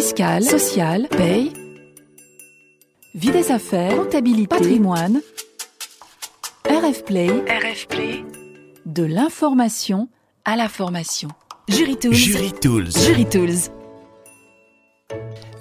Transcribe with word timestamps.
fiscale, 0.00 0.44
sociale, 0.44 1.08
paye, 1.08 1.52
vie 3.16 3.32
des 3.32 3.50
affaires, 3.50 3.96
comptabilité, 3.96 4.46
patrimoine, 4.46 5.20
RF 6.70 7.04
Play, 7.04 7.26
RF 7.26 7.88
Play, 7.88 8.24
de 8.86 9.02
l'information 9.02 10.08
à 10.44 10.54
la 10.54 10.68
formation. 10.68 11.30
Jury 11.66 11.96
Tools. 11.96 12.14
Jury 12.14 12.52
Tools. 12.52 12.90
Jury 12.96 13.26
Tools. 13.26 13.77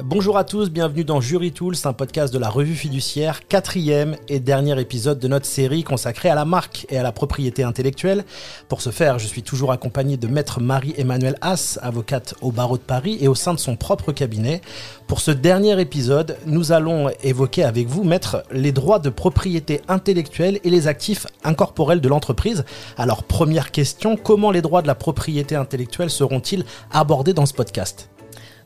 Bonjour 0.04 0.38
à 0.38 0.44
tous, 0.44 0.70
bienvenue 0.70 1.04
dans 1.04 1.22
Jury 1.22 1.52
Tools, 1.52 1.76
un 1.86 1.94
podcast 1.94 2.34
de 2.34 2.38
la 2.38 2.50
revue 2.50 2.76
fiduciaire, 2.76 3.48
quatrième 3.48 4.16
et 4.28 4.40
dernier 4.40 4.80
épisode 4.80 5.20
de 5.20 5.28
notre 5.28 5.46
série 5.46 5.84
consacrée 5.84 6.30
à 6.30 6.36
la 6.36 6.46
marque 6.46 6.86
et 6.90 6.98
à 6.98 7.04
la 7.04 7.12
propriété 7.12 7.64
intellectuelle. 7.64 8.26
Pour 8.68 8.82
ce 8.82 8.90
faire, 8.90 9.20
je 9.20 9.26
suis 9.26 9.44
toujours 9.44 9.72
accompagné 9.72 10.16
de 10.18 10.28
maître 10.28 10.60
Marie-Emmanuelle 10.60 11.38
Haas, 11.42 11.80
avocate 11.82 12.36
au 12.42 12.52
barreau 12.52 12.78
de 12.78 12.84
Paris 12.84 13.18
et 13.22 13.28
au 13.28 13.36
sein 13.36 13.54
de 13.54 13.60
son 13.60 13.76
propre 13.76 14.12
cabinet. 14.12 14.62
Pour 15.08 15.20
ce 15.20 15.32
dernier 15.32 15.80
épisode, 15.80 16.38
nous 16.46 16.72
allons 16.72 17.10
évoquer 17.24 17.64
avec 17.64 17.88
vous, 17.88 18.04
maître, 18.04 18.44
les 18.52 18.72
droits 18.72 19.00
de 19.00 19.10
propriété 19.10 19.82
intellectuelle 19.88 20.60
et 20.64 20.70
les 20.70 20.88
actifs 20.88 21.26
incorporels 21.44 22.02
de 22.02 22.10
l'entreprise. 22.10 22.66
Alors, 22.98 23.24
première 23.24 23.72
question, 23.72 24.16
comment 24.16 24.52
les 24.52 24.62
droits 24.62 24.82
de 24.82 24.88
la 24.88 24.96
propriété 24.96 25.56
intellectuelle 25.56 26.10
seront-ils 26.10 26.66
abordés 26.92 27.34
dans 27.34 27.46
ce 27.46 27.54
podcast? 27.54 28.10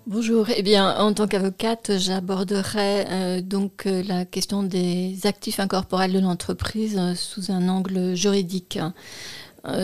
Bonjour. 0.07 0.47
Eh 0.57 0.63
bien, 0.63 0.97
en 0.97 1.13
tant 1.13 1.27
qu'avocate, 1.27 1.91
j'aborderai 1.99 3.05
euh, 3.07 3.41
donc 3.41 3.85
euh, 3.85 4.01
la 4.01 4.25
question 4.25 4.63
des 4.63 5.19
actifs 5.25 5.59
incorporels 5.59 6.11
de 6.11 6.19
l'entreprise 6.19 6.97
euh, 6.97 7.13
sous 7.13 7.51
un 7.51 7.69
angle 7.69 8.15
juridique. 8.15 8.79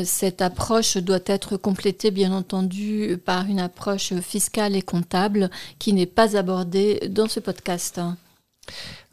cette 0.05 0.41
approche 0.41 0.97
doit 0.97 1.19
être 1.27 1.55
complétée, 1.55 2.09
bien 2.09 2.31
entendu, 2.31 3.15
par 3.23 3.45
une 3.45 3.59
approche 3.59 4.15
fiscale 4.15 4.75
et 4.75 4.81
comptable 4.81 5.51
qui 5.77 5.93
n'est 5.93 6.07
pas 6.07 6.35
abordée 6.35 6.99
dans 7.11 7.27
ce 7.27 7.39
podcast. 7.39 8.01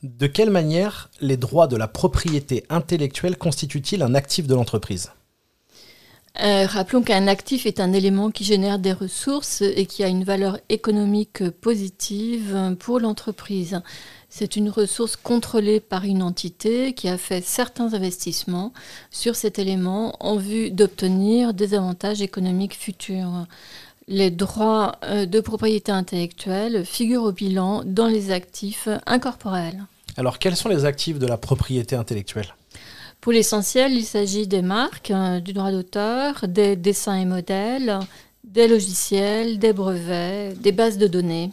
De 0.02 0.26
quelle 0.26 0.48
manière 0.48 1.10
les 1.20 1.36
droits 1.36 1.66
de 1.66 1.76
la 1.76 1.86
propriété 1.86 2.64
intellectuelle 2.70 3.36
constituent-ils 3.36 4.02
un 4.02 4.14
actif 4.14 4.46
de 4.46 4.54
l'entreprise? 4.54 5.10
Euh, 6.42 6.66
rappelons 6.66 7.02
qu'un 7.02 7.28
actif 7.28 7.64
est 7.64 7.78
un 7.78 7.92
élément 7.92 8.32
qui 8.32 8.42
génère 8.42 8.80
des 8.80 8.92
ressources 8.92 9.62
et 9.62 9.86
qui 9.86 10.02
a 10.02 10.08
une 10.08 10.24
valeur 10.24 10.58
économique 10.68 11.48
positive 11.60 12.76
pour 12.80 12.98
l'entreprise. 12.98 13.80
C'est 14.28 14.56
une 14.56 14.68
ressource 14.68 15.14
contrôlée 15.14 15.78
par 15.78 16.04
une 16.04 16.24
entité 16.24 16.92
qui 16.92 17.08
a 17.08 17.18
fait 17.18 17.44
certains 17.44 17.94
investissements 17.94 18.72
sur 19.12 19.36
cet 19.36 19.60
élément 19.60 20.16
en 20.18 20.36
vue 20.36 20.72
d'obtenir 20.72 21.54
des 21.54 21.72
avantages 21.72 22.20
économiques 22.20 22.74
futurs. 22.74 23.46
Les 24.08 24.32
droits 24.32 24.96
euh, 25.04 25.26
de 25.26 25.40
propriété 25.40 25.92
intellectuelle 25.92 26.84
figurent 26.84 27.22
au 27.22 27.32
bilan 27.32 27.82
dans 27.86 28.08
les 28.08 28.32
actifs 28.32 28.88
incorporels. 29.06 29.84
Alors 30.16 30.40
quels 30.40 30.56
sont 30.56 30.68
les 30.68 30.84
actifs 30.84 31.20
de 31.20 31.26
la 31.26 31.36
propriété 31.36 31.94
intellectuelle? 31.94 32.54
Pour 33.24 33.32
l'essentiel, 33.32 33.94
il 33.94 34.04
s'agit 34.04 34.46
des 34.46 34.60
marques, 34.60 35.10
euh, 35.10 35.40
du 35.40 35.54
droit 35.54 35.72
d'auteur, 35.72 36.46
des 36.46 36.76
dessins 36.76 37.16
et 37.16 37.24
modèles, 37.24 38.00
des 38.44 38.68
logiciels, 38.68 39.58
des 39.58 39.72
brevets, 39.72 40.52
des 40.60 40.72
bases 40.72 40.98
de 40.98 41.06
données. 41.06 41.50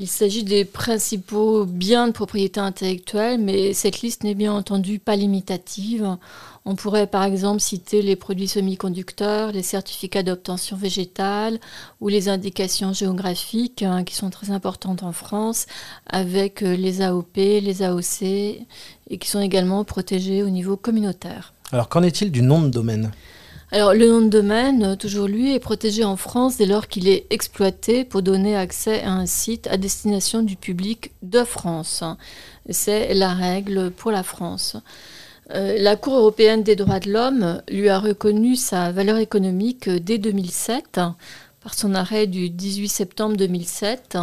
Il 0.00 0.06
s'agit 0.06 0.44
des 0.44 0.64
principaux 0.64 1.64
biens 1.64 2.06
de 2.06 2.12
propriété 2.12 2.60
intellectuelle, 2.60 3.40
mais 3.40 3.72
cette 3.72 4.00
liste 4.00 4.22
n'est 4.22 4.36
bien 4.36 4.52
entendu 4.52 5.00
pas 5.00 5.16
limitative. 5.16 6.16
On 6.64 6.76
pourrait 6.76 7.08
par 7.08 7.24
exemple 7.24 7.58
citer 7.58 8.00
les 8.00 8.14
produits 8.14 8.46
semi-conducteurs, 8.46 9.50
les 9.50 9.64
certificats 9.64 10.22
d'obtention 10.22 10.76
végétale 10.76 11.58
ou 12.00 12.06
les 12.06 12.28
indications 12.28 12.92
géographiques 12.92 13.82
hein, 13.82 14.04
qui 14.04 14.14
sont 14.14 14.30
très 14.30 14.52
importantes 14.52 15.02
en 15.02 15.10
France 15.10 15.66
avec 16.06 16.62
euh, 16.62 16.76
les 16.76 17.02
AOP, 17.02 17.36
les 17.36 17.82
AOC 17.82 18.22
et 18.22 19.18
qui 19.18 19.28
sont 19.28 19.40
également 19.40 19.82
protégés 19.82 20.44
au 20.44 20.50
niveau 20.50 20.76
communautaire. 20.76 21.54
Alors 21.72 21.88
qu'en 21.88 22.04
est-il 22.04 22.30
du 22.30 22.42
nom 22.42 22.62
de 22.62 22.68
domaine? 22.68 23.10
Alors 23.70 23.92
le 23.92 24.08
nom 24.08 24.22
de 24.22 24.28
domaine, 24.28 24.82
euh, 24.82 24.96
toujours 24.96 25.26
lui, 25.26 25.54
est 25.54 25.58
protégé 25.58 26.02
en 26.02 26.16
France 26.16 26.56
dès 26.56 26.64
lors 26.64 26.88
qu'il 26.88 27.06
est 27.06 27.26
exploité 27.28 28.02
pour 28.02 28.22
donner 28.22 28.56
accès 28.56 29.02
à 29.02 29.12
un 29.12 29.26
site 29.26 29.66
à 29.66 29.76
destination 29.76 30.42
du 30.42 30.56
public 30.56 31.10
de 31.22 31.44
France. 31.44 32.02
C'est 32.70 33.12
la 33.12 33.34
règle 33.34 33.90
pour 33.90 34.10
la 34.10 34.22
France. 34.22 34.76
Euh, 35.54 35.76
la 35.78 35.96
Cour 35.96 36.14
européenne 36.14 36.62
des 36.62 36.76
droits 36.76 37.00
de 37.00 37.12
l'homme 37.12 37.62
lui 37.70 37.90
a 37.90 37.98
reconnu 37.98 38.56
sa 38.56 38.90
valeur 38.90 39.18
économique 39.18 39.88
dès 39.90 40.16
2007 40.16 41.00
par 41.60 41.74
son 41.74 41.94
arrêt 41.94 42.26
du 42.26 42.48
18 42.48 42.88
septembre 42.88 43.36
2007 43.36 44.16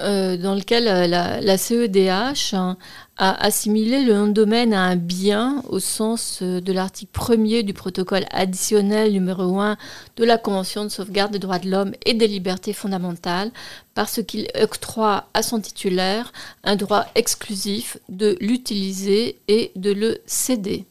euh, 0.00 0.36
dans 0.36 0.54
lequel 0.54 0.88
euh, 0.88 1.06
la, 1.06 1.56
CEDH 1.56 2.52
hein, 2.52 2.76
a 3.16 3.42
assimilé 3.42 4.04
le 4.04 4.12
nom 4.12 4.26
de 4.26 4.32
domaine 4.32 4.74
à 4.74 4.82
un 4.82 4.96
bien 4.96 5.62
au 5.70 5.78
sens 5.78 6.40
euh, 6.42 6.60
de 6.60 6.70
l'article 6.70 7.18
1er 7.18 7.62
du 7.62 7.72
protocole 7.72 8.26
additionnel 8.30 9.12
numéro 9.12 9.58
1 9.58 9.78
de 10.16 10.24
la 10.24 10.36
Convention 10.36 10.84
de 10.84 10.90
sauvegarde 10.90 11.32
des 11.32 11.38
droits 11.38 11.58
de 11.58 11.70
l'homme 11.70 11.92
et 12.04 12.12
des 12.12 12.28
libertés 12.28 12.74
fondamentales 12.74 13.50
parce 13.94 14.22
qu'il 14.22 14.48
octroie 14.60 15.28
à 15.32 15.42
son 15.42 15.60
titulaire 15.60 16.30
un 16.62 16.76
droit 16.76 17.06
exclusif 17.14 17.96
de 18.10 18.36
l'utiliser 18.38 19.38
et 19.48 19.72
de 19.76 19.92
le 19.92 20.18
céder. 20.26 20.84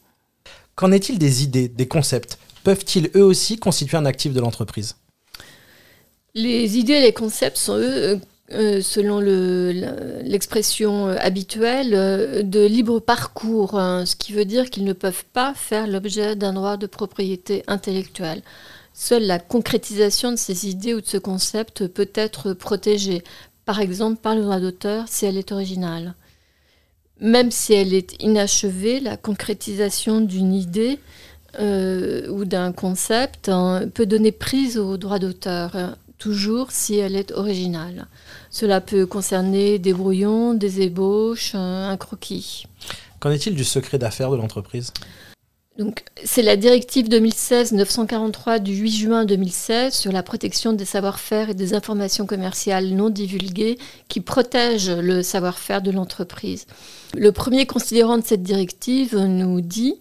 Qu'en 0.74 0.90
est-il 0.90 1.20
des 1.20 1.44
idées, 1.44 1.68
des 1.68 1.86
concepts? 1.86 2.38
Peuvent-ils 2.64 3.08
eux 3.14 3.24
aussi 3.24 3.56
constituer 3.56 3.98
un 3.98 4.04
actif 4.04 4.32
de 4.32 4.40
l'entreprise? 4.40 4.96
Les 6.34 6.76
idées 6.76 6.94
et 6.94 7.02
les 7.02 7.12
concepts 7.12 7.56
sont 7.56 7.78
eux 7.78 8.20
euh, 8.52 8.80
selon 8.80 9.18
l'expression 9.18 11.08
euh, 11.08 11.16
habituelle, 11.18 11.94
euh, 11.94 12.42
de 12.42 12.64
libre 12.64 13.00
parcours, 13.00 13.76
hein, 13.76 14.06
ce 14.06 14.14
qui 14.14 14.32
veut 14.32 14.44
dire 14.44 14.70
qu'ils 14.70 14.84
ne 14.84 14.92
peuvent 14.92 15.24
pas 15.32 15.52
faire 15.52 15.88
l'objet 15.88 16.36
d'un 16.36 16.52
droit 16.52 16.76
de 16.76 16.86
propriété 16.86 17.64
intellectuelle. 17.66 18.42
Seule 18.94 19.24
la 19.24 19.40
concrétisation 19.40 20.30
de 20.30 20.36
ces 20.36 20.68
idées 20.68 20.94
ou 20.94 21.00
de 21.00 21.06
ce 21.06 21.16
concept 21.16 21.88
peut 21.88 22.10
être 22.14 22.52
protégée, 22.52 23.24
par 23.64 23.80
exemple 23.80 24.20
par 24.20 24.36
le 24.36 24.42
droit 24.42 24.60
d'auteur 24.60 25.06
si 25.08 25.26
elle 25.26 25.38
est 25.38 25.50
originale. 25.50 26.14
Même 27.20 27.50
si 27.50 27.72
elle 27.74 27.94
est 27.94 28.22
inachevée, 28.22 29.00
la 29.00 29.16
concrétisation 29.16 30.20
d'une 30.20 30.54
idée 30.54 31.00
ou 31.58 32.44
d'un 32.44 32.72
concept 32.72 33.48
hein, 33.48 33.88
peut 33.92 34.04
donner 34.04 34.30
prise 34.30 34.76
au 34.76 34.98
droit 34.98 35.18
d'auteur. 35.18 35.74
Hein 35.74 35.96
toujours 36.18 36.70
si 36.70 36.96
elle 36.96 37.16
est 37.16 37.32
originale. 37.32 38.06
Cela 38.58 38.80
peut 38.80 39.04
concerner 39.04 39.78
des 39.78 39.92
brouillons, 39.92 40.54
des 40.54 40.80
ébauches, 40.80 41.54
un 41.54 41.94
croquis. 41.98 42.64
Qu'en 43.20 43.30
est-il 43.30 43.54
du 43.54 43.64
secret 43.64 43.98
d'affaires 43.98 44.30
de 44.30 44.36
l'entreprise? 44.36 44.94
Donc, 45.76 46.04
c'est 46.24 46.40
la 46.40 46.56
directive 46.56 47.08
2016-943 47.10 48.60
du 48.60 48.74
8 48.74 48.90
juin 48.90 49.24
2016 49.26 49.92
sur 49.92 50.10
la 50.10 50.22
protection 50.22 50.72
des 50.72 50.86
savoir-faire 50.86 51.50
et 51.50 51.54
des 51.54 51.74
informations 51.74 52.24
commerciales 52.24 52.88
non 52.94 53.10
divulguées 53.10 53.76
qui 54.08 54.22
protège 54.22 54.90
le 54.90 55.22
savoir-faire 55.22 55.82
de 55.82 55.90
l'entreprise. 55.90 56.64
Le 57.14 57.32
premier 57.32 57.66
considérant 57.66 58.16
de 58.16 58.24
cette 58.24 58.42
directive 58.42 59.18
nous 59.18 59.60
dit 59.60 59.96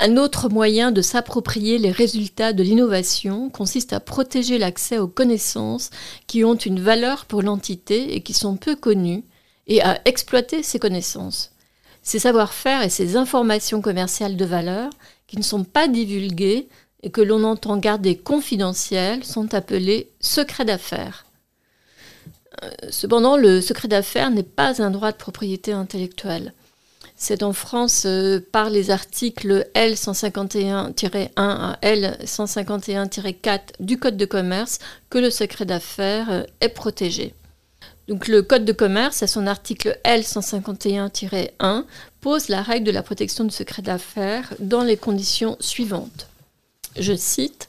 un 0.00 0.16
autre 0.16 0.48
moyen 0.48 0.90
de 0.90 1.02
s'approprier 1.02 1.78
les 1.78 1.92
résultats 1.92 2.52
de 2.52 2.62
l'innovation 2.62 3.48
consiste 3.48 3.92
à 3.92 4.00
protéger 4.00 4.58
l'accès 4.58 4.98
aux 4.98 5.08
connaissances 5.08 5.90
qui 6.26 6.44
ont 6.44 6.56
une 6.56 6.80
valeur 6.80 7.26
pour 7.26 7.42
l'entité 7.42 8.16
et 8.16 8.20
qui 8.20 8.32
sont 8.32 8.56
peu 8.56 8.74
connues, 8.74 9.24
et 9.66 9.82
à 9.82 10.00
exploiter 10.04 10.62
ces 10.62 10.78
connaissances. 10.78 11.52
Ces 12.02 12.18
savoir-faire 12.18 12.82
et 12.82 12.90
ces 12.90 13.16
informations 13.16 13.80
commerciales 13.80 14.36
de 14.36 14.44
valeur 14.44 14.90
qui 15.26 15.38
ne 15.38 15.42
sont 15.42 15.64
pas 15.64 15.88
divulguées 15.88 16.68
et 17.02 17.10
que 17.10 17.22
l'on 17.22 17.44
entend 17.44 17.76
garder 17.78 18.16
confidentielles 18.16 19.24
sont 19.24 19.54
appelés 19.54 20.10
secrets 20.20 20.64
d'affaires. 20.64 21.24
Euh, 22.62 22.70
cependant, 22.90 23.36
le 23.36 23.60
secret 23.60 23.88
d'affaires 23.88 24.30
n'est 24.30 24.42
pas 24.42 24.82
un 24.82 24.90
droit 24.90 25.12
de 25.12 25.16
propriété 25.16 25.72
intellectuelle. 25.72 26.52
C'est 27.16 27.42
en 27.42 27.52
France 27.52 28.04
euh, 28.06 28.40
par 28.52 28.70
les 28.70 28.90
articles 28.90 29.68
L151-1 29.74 31.30
à 31.36 31.78
L151-4 31.82 33.60
du 33.80 33.98
Code 33.98 34.16
de 34.16 34.24
commerce 34.24 34.78
que 35.10 35.18
le 35.18 35.30
secret 35.30 35.64
d'affaires 35.64 36.30
euh, 36.30 36.42
est 36.60 36.70
protégé. 36.70 37.34
Donc 38.08 38.28
le 38.28 38.42
Code 38.42 38.64
de 38.64 38.72
commerce, 38.72 39.22
à 39.22 39.26
son 39.26 39.46
article 39.46 39.98
L151-1, 40.04 41.84
pose 42.20 42.48
la 42.48 42.62
règle 42.62 42.86
de 42.86 42.90
la 42.90 43.02
protection 43.02 43.44
du 43.44 43.54
secret 43.54 43.82
d'affaires 43.82 44.52
dans 44.58 44.82
les 44.82 44.96
conditions 44.96 45.56
suivantes. 45.60 46.28
Je 46.98 47.14
cite 47.14 47.68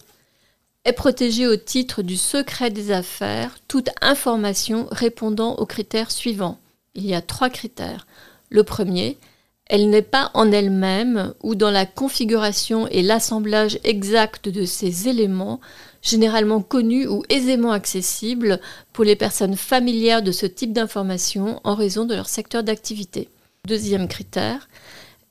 est 0.86 0.94
protégée 0.94 1.48
au 1.48 1.56
titre 1.56 2.04
du 2.04 2.16
secret 2.16 2.70
des 2.70 2.92
affaires 2.92 3.58
toute 3.68 3.90
information 4.02 4.88
répondant 4.92 5.56
aux 5.56 5.66
critères 5.66 6.12
suivants. 6.12 6.60
Il 6.94 7.06
y 7.06 7.16
a 7.16 7.22
trois 7.22 7.50
critères. 7.50 8.06
Le 8.50 8.64
premier, 8.64 9.18
Elle 9.68 9.90
n'est 9.90 10.04
pas 10.04 10.30
en 10.36 10.52
elle-même 10.52 11.34
ou 11.42 11.56
dans 11.56 11.72
la 11.72 11.88
configuration 11.88 12.88
et 12.90 13.02
l'assemblage 13.02 13.80
exact 13.84 14.48
de 14.48 14.64
ces 14.64 15.08
éléments, 15.08 15.60
généralement 16.04 16.62
connus 16.62 17.08
ou 17.08 17.24
aisément 17.30 17.72
accessibles 17.72 18.60
pour 18.94 19.04
les 19.04 19.16
personnes 19.16 19.56
familières 19.56 20.22
de 20.22 20.32
ce 20.32 20.46
type 20.46 20.72
d'information 20.72 21.62
en 21.64 21.74
raison 21.74 22.06
de 22.06 22.14
leur 22.14 22.30
secteur 22.30 22.64
d'activité. 22.64 23.30
Deuxième 23.68 24.08
critère, 24.08 24.70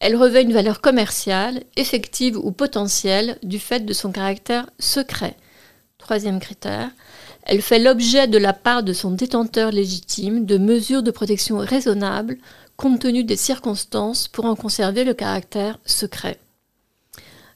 elle 0.01 0.17
revêt 0.17 0.43
une 0.43 0.53
valeur 0.53 0.81
commerciale, 0.81 1.63
effective 1.77 2.37
ou 2.37 2.51
potentielle 2.51 3.39
du 3.45 3.61
fait 3.61 3.87
de 3.87 3.93
son 3.93 4.11
caractère 4.11 4.69
secret. 4.81 5.37
Troisième 5.99 6.41
critère, 6.41 6.91
elle 7.45 7.63
fait 7.63 7.79
l'objet 7.79 8.27
de 8.27 8.39
la 8.39 8.53
part 8.53 8.83
de 8.83 8.93
son 8.93 9.13
détenteur 9.13 9.71
légitime 9.71 10.45
de 10.45 10.59
mesures 10.59 11.03
de 11.03 11.11
protection 11.11 11.59
raisonnables 11.59 12.39
compte 12.77 13.01
tenu 13.01 13.25
des 13.25 13.37
circonstances 13.37 14.29
pour 14.29 14.45
en 14.45 14.57
conserver 14.57 15.05
le 15.05 15.15
caractère 15.15 15.79
secret. 15.85 16.39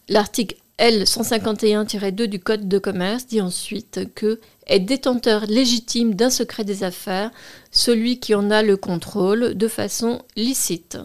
L'article 0.09 0.56
L151-2 0.79 2.26
du 2.26 2.38
Code 2.38 2.69
de 2.69 2.79
commerce 2.79 3.26
dit 3.26 3.41
ensuite 3.41 4.15
que 4.15 4.41
est 4.69 4.79
détenteur 4.79 5.47
légitime 5.47 6.15
d'un 6.15 6.31
secret 6.31 6.65
des 6.65 6.85
affaires 6.85 7.31
celui 7.73 8.20
qui 8.20 8.35
en 8.35 8.50
a 8.50 8.62
le 8.62 8.76
contrôle 8.76 9.55
de 9.55 9.69
façon 9.69 10.23
licite. 10.37 10.99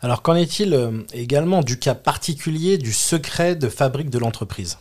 Alors 0.00 0.22
qu'en 0.22 0.36
est-il 0.36 0.72
euh, 0.72 1.02
également 1.12 1.60
du 1.60 1.78
cas 1.78 1.94
particulier 1.94 2.78
du 2.78 2.92
secret 2.92 3.56
de 3.56 3.68
fabrique 3.68 4.10
de 4.10 4.18
l'entreprise? 4.18 4.78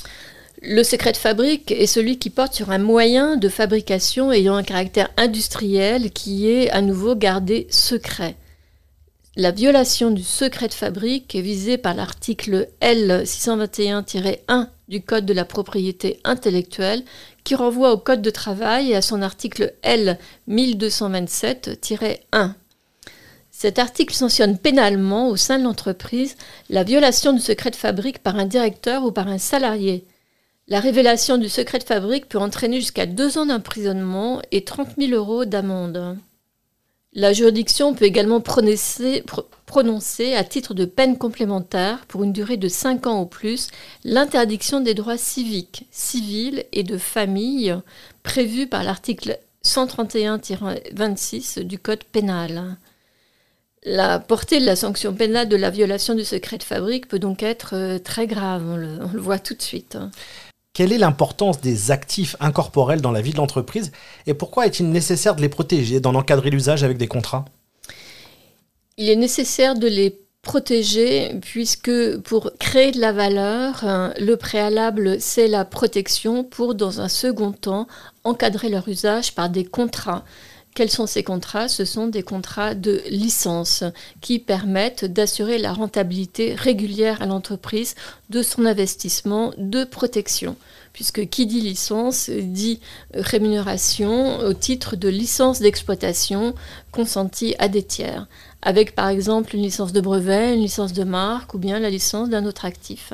Le 0.62 0.84
secret 0.84 1.12
de 1.12 1.18
fabrique 1.18 1.72
est 1.72 1.88
celui 1.88 2.18
qui 2.18 2.30
porte 2.30 2.54
sur 2.54 2.72
un 2.72 2.80
moyen 2.80 3.38
de 3.38 3.50
fabrication 3.50 4.31
ayant 4.31 4.56
un 4.56 4.64
caractère 4.64 5.10
industriel 5.18 6.12
qui 6.12 6.50
est 6.50 6.70
à 6.70 6.81
nouveau 6.81 7.16
gardé 7.16 7.68
secret. 7.70 8.36
La 9.39 9.51
violation 9.51 10.12
du 10.12 10.21
secret 10.21 10.68
de 10.68 10.74
fabrique 10.74 11.33
est 11.33 11.39
visée 11.39 11.77
par 11.77 11.94
l'article 11.94 12.68
L621-1 12.81 14.68
du 14.89 15.01
Code 15.01 15.25
de 15.25 15.31
la 15.31 15.45
propriété 15.45 16.19
intellectuelle 16.25 17.06
qui 17.45 17.56
renvoie 17.56 17.94
au 17.94 17.97
Code 17.97 18.21
de 18.21 18.31
travail 18.31 18.91
et 18.91 18.97
à 18.97 19.01
son 19.01 19.21
article 19.21 19.74
L1227-1. 19.86 22.51
Cet 23.50 23.80
article 23.80 24.13
sanctionne 24.13 24.57
pénalement 24.57 25.30
au 25.30 25.38
sein 25.38 25.57
de 25.57 25.63
l'entreprise 25.63 26.35
la 26.69 26.83
violation 26.83 27.31
du 27.31 27.39
secret 27.39 27.71
de 27.71 27.77
fabrique 27.77 28.19
par 28.19 28.35
un 28.35 28.45
directeur 28.45 29.06
ou 29.06 29.13
par 29.13 29.30
un 29.30 29.38
salarié. 29.38 30.06
La 30.68 30.81
révélation 30.81 31.38
du 31.38 31.47
secret 31.47 31.80
de 31.80 31.85
fabrique 31.85 32.27
peut 32.27 32.39
entraîner 32.39 32.81
jusqu'à 32.81 33.06
deux 33.06 33.38
ans 33.38 33.45
d'emprisonnement 33.45 34.42
et 34.51 34.65
30 34.65 34.97
000 34.97 35.13
euros 35.13 35.45
d'amende. 35.45 36.18
La 37.13 37.33
juridiction 37.33 37.95
peut 37.95 38.06
également 38.06 38.39
prononcer, 38.39 39.23
à 40.35 40.44
titre 40.44 40.75
de 40.75 40.85
peine 40.85 41.17
complémentaire, 41.17 42.06
pour 42.06 42.23
une 42.23 42.33
durée 42.33 42.57
de 42.57 42.67
5 42.67 43.07
ans 43.07 43.21
ou 43.21 43.25
plus, 43.25 43.69
l'interdiction 44.03 44.79
des 44.79 44.94
droits 44.94 45.17
civiques, 45.17 45.88
civils 45.89 46.65
et 46.71 46.83
de 46.83 47.00
famille 47.00 47.75
prévus 48.21 48.67
par 48.67 48.83
l'article 48.83 49.39
131-26 49.65 51.61
du 51.61 51.79
Code 51.79 52.03
pénal. 52.03 52.77
La 53.83 54.19
portée 54.19 54.59
de 54.59 54.65
la 54.65 54.75
sanction 54.75 55.13
pénale 55.13 55.50
de 55.50 55.56
la 55.56 55.71
violation 55.71 56.13
du 56.13 56.23
secret 56.23 56.59
de 56.59 56.63
fabrique 56.63 57.07
peut 57.07 57.17
donc 57.17 57.41
être 57.41 57.75
euh, 57.75 57.97
très 57.97 58.27
grave, 58.27 58.63
on 58.67 58.75
le, 58.75 59.00
on 59.01 59.11
le 59.13 59.19
voit 59.19 59.39
tout 59.39 59.53
de 59.56 59.61
suite. 59.61 59.97
Quelle 60.80 60.94
est 60.94 60.98
l'importance 60.98 61.60
des 61.60 61.92
actifs 61.92 62.38
incorporels 62.40 63.02
dans 63.02 63.12
la 63.12 63.20
vie 63.20 63.34
de 63.34 63.36
l'entreprise 63.36 63.92
et 64.26 64.34
pourquoi 64.34 64.66
est-il 64.66 64.90
nécessaire 64.90 65.36
de 65.36 65.42
les 65.42 65.50
protéger, 65.50 66.00
d'en 66.00 66.16
encadrer 66.16 66.52
l'usage 66.52 66.86
avec 66.86 66.98
des 66.98 67.10
contrats? 67.10 67.44
Il 68.96 69.10
est 69.10 69.18
nécessaire 69.18 69.76
de 69.76 69.88
les 69.88 70.22
protéger 70.42 71.34
puisque 71.42 72.18
pour 72.20 72.52
créer 72.62 72.94
de 72.94 73.02
la 73.02 73.12
valeur, 73.12 73.81
euh, 73.84 74.12
le 74.22 74.38
préalable 74.38 75.20
c'est 75.20 75.50
la 75.50 75.66
protection 75.66 76.46
pour 76.46 76.76
dans 76.76 77.02
un 77.02 77.10
second 77.10 77.52
temps 77.52 77.86
encadrer 78.24 78.70
leur 78.70 78.88
usage 78.88 79.36
par 79.36 79.50
des 79.50 79.66
contrats. 79.66 80.24
Quels 80.80 80.90
sont 80.90 81.08
ces 81.08 81.24
contrats? 81.24 81.68
Ce 81.68 81.84
sont 81.84 82.08
des 82.08 82.24
contrats 82.24 82.74
de 82.74 83.02
licence 83.10 83.84
qui 84.22 84.40
permettent 84.40 85.04
d'assurer 85.04 85.58
la 85.58 85.74
rentabilité 85.74 86.56
régulière 86.56 87.22
à 87.22 87.26
l'entreprise 87.26 87.96
de 88.30 88.42
son 88.42 88.66
investissement 88.66 89.52
de 89.58 89.84
protection. 89.84 90.56
Puisque 90.94 91.28
qui 91.28 91.48
dit 91.48 91.60
licence 91.60 92.30
dit 92.30 92.80
rémunération 93.14 94.40
au 94.40 94.54
titre 94.54 94.96
de 94.96 95.10
licence 95.10 95.60
d'exploitation 95.60 96.56
consentie 96.94 97.56
à 97.60 97.68
des 97.68 97.84
tiers, 97.84 98.28
avec 98.62 98.96
par 98.96 99.10
exemple 99.10 99.58
une 99.58 99.64
licence 99.64 99.92
de 99.92 100.00
brevet, 100.00 100.54
une 100.54 100.62
licence 100.62 100.94
de 100.94 101.04
marque 101.04 101.56
ou 101.56 101.58
bien 101.58 101.80
la 101.80 101.90
licence 101.90 102.30
d'un 102.30 102.46
autre 102.46 102.64
actif. 102.64 103.12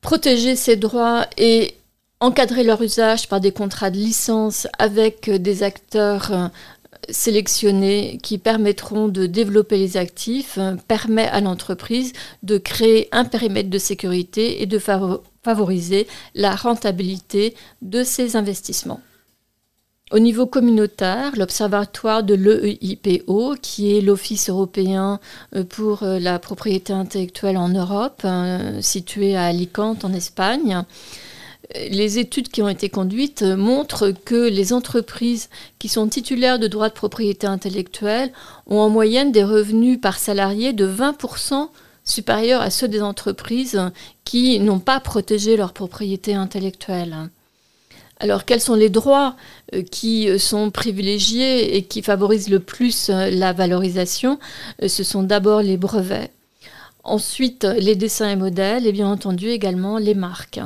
Protéger 0.00 0.56
ces 0.56 0.76
droits 0.76 1.26
et 1.36 1.74
encadrer 2.20 2.64
leur 2.64 2.82
usage 2.82 3.28
par 3.28 3.40
des 3.40 3.52
contrats 3.52 3.90
de 3.90 3.96
licence 3.96 4.66
avec 4.78 5.30
des 5.30 5.62
acteurs 5.62 6.32
euh, 6.32 6.48
sélectionnés 7.08 8.18
qui 8.22 8.36
permettront 8.36 9.08
de 9.08 9.26
développer 9.26 9.78
les 9.78 9.96
actifs 9.96 10.58
euh, 10.58 10.76
permet 10.86 11.28
à 11.28 11.40
l'entreprise 11.40 12.12
de 12.42 12.58
créer 12.58 13.08
un 13.10 13.24
périmètre 13.24 13.70
de 13.70 13.78
sécurité 13.78 14.62
et 14.62 14.66
de 14.66 14.78
favoriser 14.78 16.06
la 16.34 16.54
rentabilité 16.54 17.54
de 17.80 18.04
ses 18.04 18.36
investissements. 18.36 19.00
Au 20.12 20.18
niveau 20.18 20.44
communautaire, 20.44 21.32
l'Observatoire 21.36 22.24
de 22.24 22.34
l'EIPO, 22.34 23.54
qui 23.62 23.96
est 23.96 24.00
l'Office 24.00 24.50
européen 24.50 25.20
euh, 25.54 25.64
pour 25.64 26.02
la 26.02 26.38
propriété 26.38 26.92
intellectuelle 26.92 27.56
en 27.56 27.70
Europe, 27.70 28.26
situé 28.82 29.36
à 29.36 29.44
Alicante 29.44 30.04
en 30.04 30.12
Espagne, 30.12 30.84
les 31.74 32.18
études 32.18 32.48
qui 32.48 32.62
ont 32.62 32.68
été 32.68 32.88
conduites 32.88 33.42
montrent 33.42 34.10
que 34.10 34.48
les 34.48 34.72
entreprises 34.72 35.48
qui 35.78 35.88
sont 35.88 36.08
titulaires 36.08 36.58
de 36.58 36.66
droits 36.66 36.88
de 36.88 36.94
propriété 36.94 37.46
intellectuelle 37.46 38.32
ont 38.66 38.78
en 38.78 38.88
moyenne 38.88 39.32
des 39.32 39.44
revenus 39.44 40.00
par 40.00 40.18
salarié 40.18 40.72
de 40.72 40.86
20% 40.86 41.68
supérieurs 42.04 42.60
à 42.60 42.70
ceux 42.70 42.88
des 42.88 43.02
entreprises 43.02 43.80
qui 44.24 44.58
n'ont 44.58 44.80
pas 44.80 45.00
protégé 45.00 45.56
leur 45.56 45.72
propriété 45.72 46.34
intellectuelle. 46.34 47.30
Alors 48.18 48.44
quels 48.44 48.60
sont 48.60 48.74
les 48.74 48.90
droits 48.90 49.34
euh, 49.74 49.82
qui 49.82 50.38
sont 50.38 50.70
privilégiés 50.70 51.76
et 51.76 51.82
qui 51.84 52.02
favorisent 52.02 52.50
le 52.50 52.60
plus 52.60 53.08
euh, 53.08 53.30
la 53.30 53.54
valorisation? 53.54 54.38
Euh, 54.82 54.88
Ce 54.88 55.02
sont 55.02 55.22
d'abord 55.22 55.62
les 55.62 55.78
brevets, 55.78 56.30
ensuite 57.02 57.64
les 57.64 57.96
dessins 57.96 58.28
et 58.28 58.36
modèles 58.36 58.86
et 58.86 58.92
bien 58.92 59.08
entendu 59.08 59.48
également 59.48 59.96
les 59.96 60.14
marques. 60.14 60.60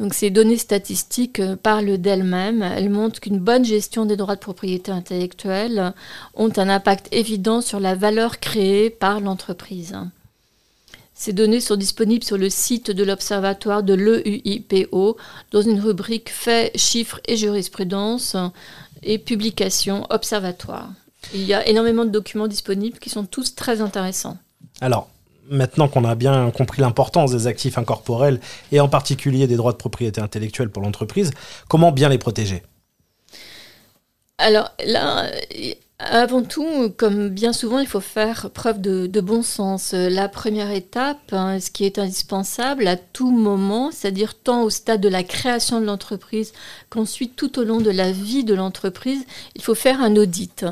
Donc 0.00 0.14
ces 0.14 0.30
données 0.30 0.56
statistiques 0.56 1.40
euh, 1.40 1.56
parlent 1.56 1.98
d'elles-mêmes. 1.98 2.62
Elles 2.62 2.88
montrent 2.88 3.20
qu'une 3.20 3.38
bonne 3.38 3.66
gestion 3.66 4.06
des 4.06 4.16
droits 4.16 4.34
de 4.34 4.40
propriété 4.40 4.90
intellectuelle 4.90 5.92
ont 6.34 6.50
un 6.56 6.70
impact 6.70 7.08
évident 7.12 7.60
sur 7.60 7.78
la 7.78 7.94
valeur 7.94 8.40
créée 8.40 8.88
par 8.88 9.20
l'entreprise. 9.20 9.96
Ces 11.14 11.34
données 11.34 11.60
sont 11.60 11.76
disponibles 11.76 12.24
sur 12.24 12.38
le 12.38 12.48
site 12.48 12.90
de 12.90 13.04
l'Observatoire 13.04 13.82
de 13.82 13.92
l'EUIPO 13.92 15.18
dans 15.50 15.60
une 15.60 15.78
rubrique 15.78 16.30
Faits, 16.30 16.78
chiffres 16.78 17.20
et 17.28 17.36
jurisprudence 17.36 18.36
et 19.02 19.18
publications 19.18 20.06
observatoires. 20.08 20.88
Il 21.34 21.44
y 21.44 21.52
a 21.52 21.68
énormément 21.68 22.06
de 22.06 22.10
documents 22.10 22.48
disponibles 22.48 22.98
qui 22.98 23.10
sont 23.10 23.26
tous 23.26 23.54
très 23.54 23.82
intéressants. 23.82 24.38
Alors, 24.80 25.10
maintenant 25.50 25.88
qu'on 25.88 26.04
a 26.04 26.14
bien 26.14 26.50
compris 26.50 26.80
l'importance 26.80 27.32
des 27.32 27.46
actifs 27.46 27.76
incorporels 27.76 28.40
et 28.72 28.80
en 28.80 28.88
particulier 28.88 29.46
des 29.46 29.56
droits 29.56 29.72
de 29.72 29.76
propriété 29.76 30.20
intellectuelle 30.20 30.70
pour 30.70 30.82
l'entreprise, 30.82 31.30
comment 31.68 31.92
bien 31.92 32.08
les 32.08 32.18
protéger? 32.18 32.62
Alors 34.38 34.70
là, 34.86 35.26
avant 35.98 36.42
tout, 36.42 36.90
comme 36.96 37.28
bien 37.28 37.52
souvent, 37.52 37.78
il 37.78 37.86
faut 37.86 38.00
faire 38.00 38.50
preuve 38.50 38.80
de, 38.80 39.20
bon 39.20 39.42
sens. 39.42 39.92
La 39.92 40.28
première 40.30 40.70
étape, 40.70 41.32
hein, 41.32 41.60
ce 41.60 41.70
qui 41.70 41.84
est 41.84 41.98
indispensable 41.98 42.88
à 42.88 42.96
tout 42.96 43.30
moment, 43.30 43.90
c'est-à-dire 43.90 44.34
tant 44.34 44.62
au 44.62 44.70
stade 44.70 45.02
de 45.02 45.10
la 45.10 45.22
création 45.22 45.78
de 45.78 45.84
l'entreprise 45.84 46.52
qu'ensuite 46.88 47.36
tout 47.36 47.58
au 47.58 47.64
long 47.64 47.80
de 47.80 47.90
la 47.90 48.12
vie 48.12 48.44
de 48.44 48.54
l'entreprise, 48.54 49.26
il 49.54 49.62
faut 49.62 49.74
faire 49.74 50.00
un 50.00 50.16
audit 50.16 50.64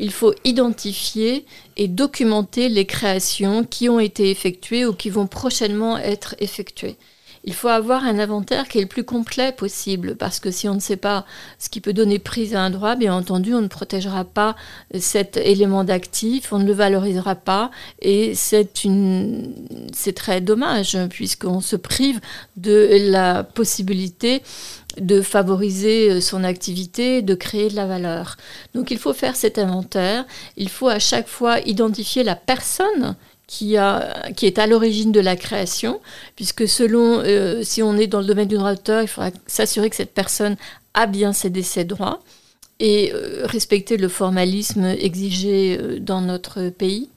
il 0.00 0.10
faut 0.10 0.34
identifier 0.44 1.44
et 1.76 1.86
documenter 1.86 2.68
les 2.68 2.86
créations 2.86 3.64
qui 3.64 3.88
ont 3.88 4.00
été 4.00 4.30
effectuées 4.30 4.86
ou 4.86 4.94
qui 4.94 5.10
vont 5.10 5.26
prochainement 5.26 5.98
être 5.98 6.34
effectuées. 6.40 6.96
Il 7.44 7.54
faut 7.54 7.68
avoir 7.68 8.04
un 8.04 8.18
inventaire 8.18 8.68
qui 8.68 8.76
est 8.76 8.82
le 8.82 8.86
plus 8.86 9.04
complet 9.04 9.52
possible, 9.52 10.14
parce 10.14 10.40
que 10.40 10.50
si 10.50 10.68
on 10.68 10.74
ne 10.74 10.80
sait 10.80 10.98
pas 10.98 11.24
ce 11.58 11.70
qui 11.70 11.80
peut 11.80 11.94
donner 11.94 12.18
prise 12.18 12.54
à 12.54 12.60
un 12.60 12.68
droit, 12.68 12.96
bien 12.96 13.14
entendu, 13.14 13.54
on 13.54 13.62
ne 13.62 13.68
protégera 13.68 14.24
pas 14.24 14.56
cet 14.98 15.38
élément 15.38 15.82
d'actif, 15.82 16.52
on 16.52 16.58
ne 16.58 16.66
le 16.66 16.74
valorisera 16.74 17.34
pas, 17.34 17.70
et 18.02 18.34
c'est 18.34 18.68
très 20.14 20.42
dommage, 20.42 20.98
puisqu'on 21.08 21.62
se 21.62 21.76
prive 21.76 22.20
de 22.58 22.88
la 23.10 23.42
possibilité 23.42 24.42
de 24.98 25.20
favoriser 25.22 26.10
euh, 26.10 26.20
son 26.20 26.44
activité, 26.44 27.22
de 27.22 27.34
créer 27.34 27.68
de 27.68 27.76
la 27.76 27.86
valeur. 27.86 28.36
Donc 28.74 28.90
il 28.90 28.98
faut 28.98 29.12
faire 29.12 29.36
cet 29.36 29.58
inventaire, 29.58 30.24
il 30.56 30.68
faut 30.68 30.88
à 30.88 30.98
chaque 30.98 31.28
fois 31.28 31.60
identifier 31.60 32.24
la 32.24 32.36
personne 32.36 33.14
qui, 33.46 33.76
a, 33.76 34.30
qui 34.36 34.46
est 34.46 34.58
à 34.58 34.66
l'origine 34.66 35.12
de 35.12 35.20
la 35.20 35.36
création, 35.36 36.00
puisque 36.36 36.68
selon, 36.68 37.20
euh, 37.20 37.62
si 37.62 37.82
on 37.82 37.96
est 37.96 38.06
dans 38.06 38.20
le 38.20 38.26
domaine 38.26 38.48
du 38.48 38.56
droit 38.56 38.74
d'auteur, 38.74 39.02
il 39.02 39.08
faudra 39.08 39.30
s'assurer 39.46 39.90
que 39.90 39.96
cette 39.96 40.14
personne 40.14 40.56
a 40.94 41.06
bien 41.06 41.32
cédé 41.32 41.62
ses 41.62 41.84
droits 41.84 42.22
et 42.78 43.12
euh, 43.12 43.46
respecter 43.46 43.96
le 43.96 44.08
formalisme 44.08 44.84
exigé 44.84 45.78
dans 46.00 46.20
notre 46.20 46.68
pays. 46.70 47.08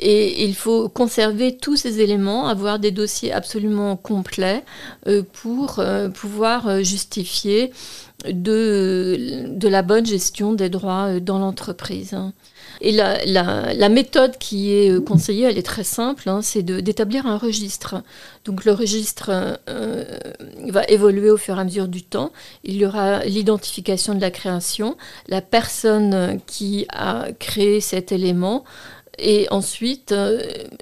Et 0.00 0.44
il 0.44 0.54
faut 0.54 0.88
conserver 0.88 1.56
tous 1.56 1.76
ces 1.76 2.00
éléments, 2.00 2.48
avoir 2.48 2.78
des 2.78 2.90
dossiers 2.90 3.32
absolument 3.32 3.96
complets 3.96 4.64
euh, 5.06 5.22
pour 5.22 5.82
pouvoir 6.14 6.82
justifier 6.82 7.70
de, 8.26 9.44
de, 9.46 9.68
la 9.68 9.82
bonne 9.82 10.06
gestion 10.06 10.52
des 10.52 10.68
droits 10.68 11.20
dans 11.20 11.38
l'entreprise. 11.38 12.16
Et 12.82 12.92
la, 12.92 13.24
la, 13.26 13.88
méthode 13.88 14.38
qui 14.38 14.72
est 14.72 14.90
euh, 14.90 15.00
conseillée, 15.00 15.44
elle 15.44 15.58
est 15.58 15.66
très 15.66 15.84
simple, 15.84 16.28
hein, 16.28 16.40
c'est 16.42 16.62
d'établir 16.62 17.26
un 17.26 17.36
registre. 17.36 18.02
Donc 18.44 18.64
le 18.64 18.72
registre 18.72 19.58
euh, 19.68 20.04
va 20.68 20.84
évoluer 20.84 21.30
au 21.30 21.36
fur 21.36 21.58
et 21.58 21.60
à 21.60 21.64
mesure 21.64 21.88
du 21.88 22.02
temps. 22.02 22.32
Il 22.64 22.76
y 22.76 22.86
aura 22.86 23.24
l'identification 23.24 24.14
de 24.14 24.20
la 24.20 24.30
création, 24.30 24.96
la 25.28 25.42
personne 25.42 26.40
qui 26.46 26.86
a 26.90 27.26
créé 27.38 27.80
cet 27.80 28.12
élément, 28.12 28.64
et 29.20 29.46
ensuite 29.50 30.12
euh, 30.12 30.40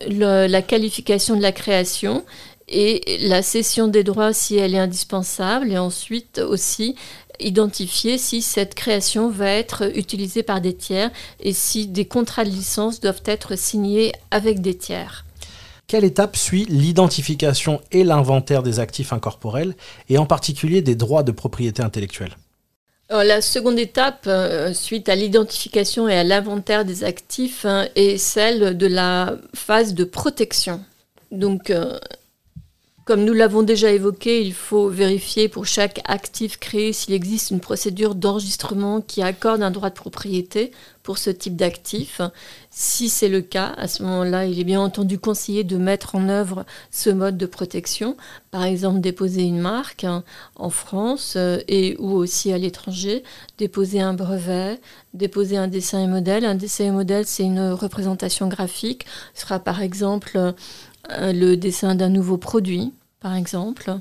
la 0.08 0.62
qualification 0.62 1.36
de 1.36 1.42
la 1.42 1.52
création 1.52 2.24
et 2.68 3.18
la 3.22 3.42
cession 3.42 3.88
des 3.88 4.04
droits 4.04 4.32
si 4.32 4.56
elle 4.56 4.74
est 4.74 4.78
indispensable, 4.78 5.72
et 5.72 5.78
ensuite 5.78 6.38
aussi 6.38 6.94
identifier 7.40 8.18
si 8.18 8.42
cette 8.42 8.74
création 8.74 9.30
va 9.30 9.50
être 9.50 9.96
utilisée 9.96 10.42
par 10.42 10.60
des 10.60 10.74
tiers 10.74 11.10
et 11.40 11.52
si 11.52 11.86
des 11.86 12.04
contrats 12.04 12.44
de 12.44 12.50
licence 12.50 13.00
doivent 13.00 13.22
être 13.24 13.56
signés 13.56 14.12
avec 14.30 14.60
des 14.60 14.76
tiers. 14.76 15.24
Quelle 15.86 16.04
étape 16.04 16.36
suit 16.36 16.66
l'identification 16.68 17.80
et 17.92 18.04
l'inventaire 18.04 18.62
des 18.62 18.80
actifs 18.80 19.12
incorporels 19.14 19.74
et 20.10 20.18
en 20.18 20.26
particulier 20.26 20.82
des 20.82 20.96
droits 20.96 21.22
de 21.22 21.32
propriété 21.32 21.82
intellectuelle? 21.82 22.36
La 23.10 23.40
seconde 23.40 23.78
étape, 23.78 24.24
euh, 24.26 24.72
suite 24.74 25.08
à 25.08 25.14
l'identification 25.14 26.08
et 26.08 26.14
à 26.14 26.24
l'inventaire 26.24 26.84
des 26.84 27.04
actifs, 27.04 27.64
hein, 27.64 27.88
est 27.96 28.18
celle 28.18 28.76
de 28.76 28.86
la 28.86 29.36
phase 29.54 29.94
de 29.94 30.04
protection. 30.04 30.84
Donc, 31.30 31.70
euh, 31.70 31.98
comme 33.08 33.24
nous 33.24 33.32
l'avons 33.32 33.62
déjà 33.62 33.90
évoqué, 33.90 34.42
il 34.42 34.52
faut 34.52 34.90
vérifier 34.90 35.48
pour 35.48 35.64
chaque 35.64 36.02
actif 36.04 36.58
créé 36.58 36.92
s'il 36.92 37.14
existe 37.14 37.50
une 37.50 37.58
procédure 37.58 38.14
d'enregistrement 38.14 39.00
qui 39.00 39.22
accorde 39.22 39.62
un 39.62 39.70
droit 39.70 39.88
de 39.88 39.94
propriété 39.94 40.72
pour 41.02 41.16
ce 41.16 41.30
type 41.30 41.56
d'actif. 41.56 42.20
Si 42.68 43.08
c'est 43.08 43.30
le 43.30 43.40
cas, 43.40 43.72
à 43.78 43.88
ce 43.88 44.02
moment-là, 44.02 44.44
il 44.44 44.60
est 44.60 44.64
bien 44.64 44.82
entendu 44.82 45.18
conseillé 45.18 45.64
de 45.64 45.78
mettre 45.78 46.16
en 46.16 46.28
œuvre 46.28 46.66
ce 46.90 47.08
mode 47.08 47.38
de 47.38 47.46
protection. 47.46 48.14
Par 48.50 48.64
exemple, 48.64 49.00
déposer 49.00 49.40
une 49.40 49.60
marque 49.60 50.04
hein, 50.04 50.22
en 50.56 50.68
France 50.68 51.32
euh, 51.38 51.60
et 51.66 51.96
ou 51.98 52.10
aussi 52.10 52.52
à 52.52 52.58
l'étranger, 52.58 53.24
déposer 53.56 54.02
un 54.02 54.12
brevet, 54.12 54.78
déposer 55.14 55.56
un 55.56 55.68
dessin 55.68 56.04
et 56.04 56.08
modèle. 56.08 56.44
Un 56.44 56.56
dessin 56.56 56.84
et 56.84 56.90
modèle, 56.90 57.24
c'est 57.24 57.44
une 57.44 57.70
représentation 57.70 58.48
graphique. 58.48 59.06
Ce 59.32 59.46
sera 59.46 59.60
par 59.60 59.80
exemple 59.80 60.36
euh, 60.36 61.32
le 61.32 61.56
dessin 61.56 61.94
d'un 61.94 62.10
nouveau 62.10 62.36
produit 62.36 62.92
par 63.20 63.34
exemple, 63.34 63.98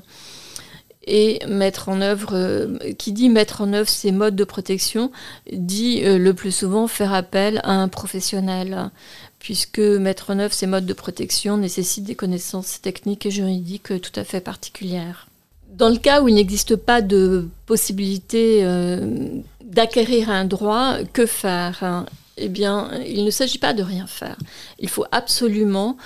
et 1.08 1.40
mettre 1.48 1.88
en 1.88 2.00
œuvre, 2.02 2.34
euh, 2.34 2.78
qui 2.98 3.12
dit 3.12 3.30
mettre 3.30 3.62
en 3.62 3.72
œuvre 3.72 3.88
ces 3.88 4.12
modes 4.12 4.36
de 4.36 4.44
protection, 4.44 5.10
dit 5.50 6.02
euh, 6.04 6.18
le 6.18 6.34
plus 6.34 6.52
souvent 6.52 6.86
faire 6.86 7.14
appel 7.14 7.60
à 7.64 7.72
un 7.72 7.88
professionnel, 7.88 8.90
puisque 9.38 9.78
mettre 9.78 10.30
en 10.30 10.38
œuvre 10.38 10.52
ces 10.52 10.66
modes 10.66 10.86
de 10.86 10.92
protection 10.92 11.56
nécessite 11.56 12.04
des 12.04 12.14
connaissances 12.14 12.80
techniques 12.82 13.24
et 13.24 13.30
juridiques 13.30 14.00
tout 14.00 14.20
à 14.20 14.24
fait 14.24 14.40
particulières. 14.40 15.28
Dans 15.72 15.88
le 15.88 15.96
cas 15.96 16.22
où 16.22 16.28
il 16.28 16.34
n'existe 16.34 16.76
pas 16.76 17.00
de 17.00 17.48
possibilité 17.66 18.60
euh, 18.64 19.28
d'acquérir 19.64 20.28
un 20.30 20.44
droit, 20.44 20.96
que 21.12 21.24
faire? 21.24 22.04
Eh 22.36 22.48
bien, 22.48 22.90
il 23.06 23.24
ne 23.24 23.30
s'agit 23.30 23.58
pas 23.58 23.74
de 23.74 23.82
rien 23.82 24.06
faire. 24.06 24.36
Il 24.78 24.88
faut 24.88 25.04
absolument 25.10 25.96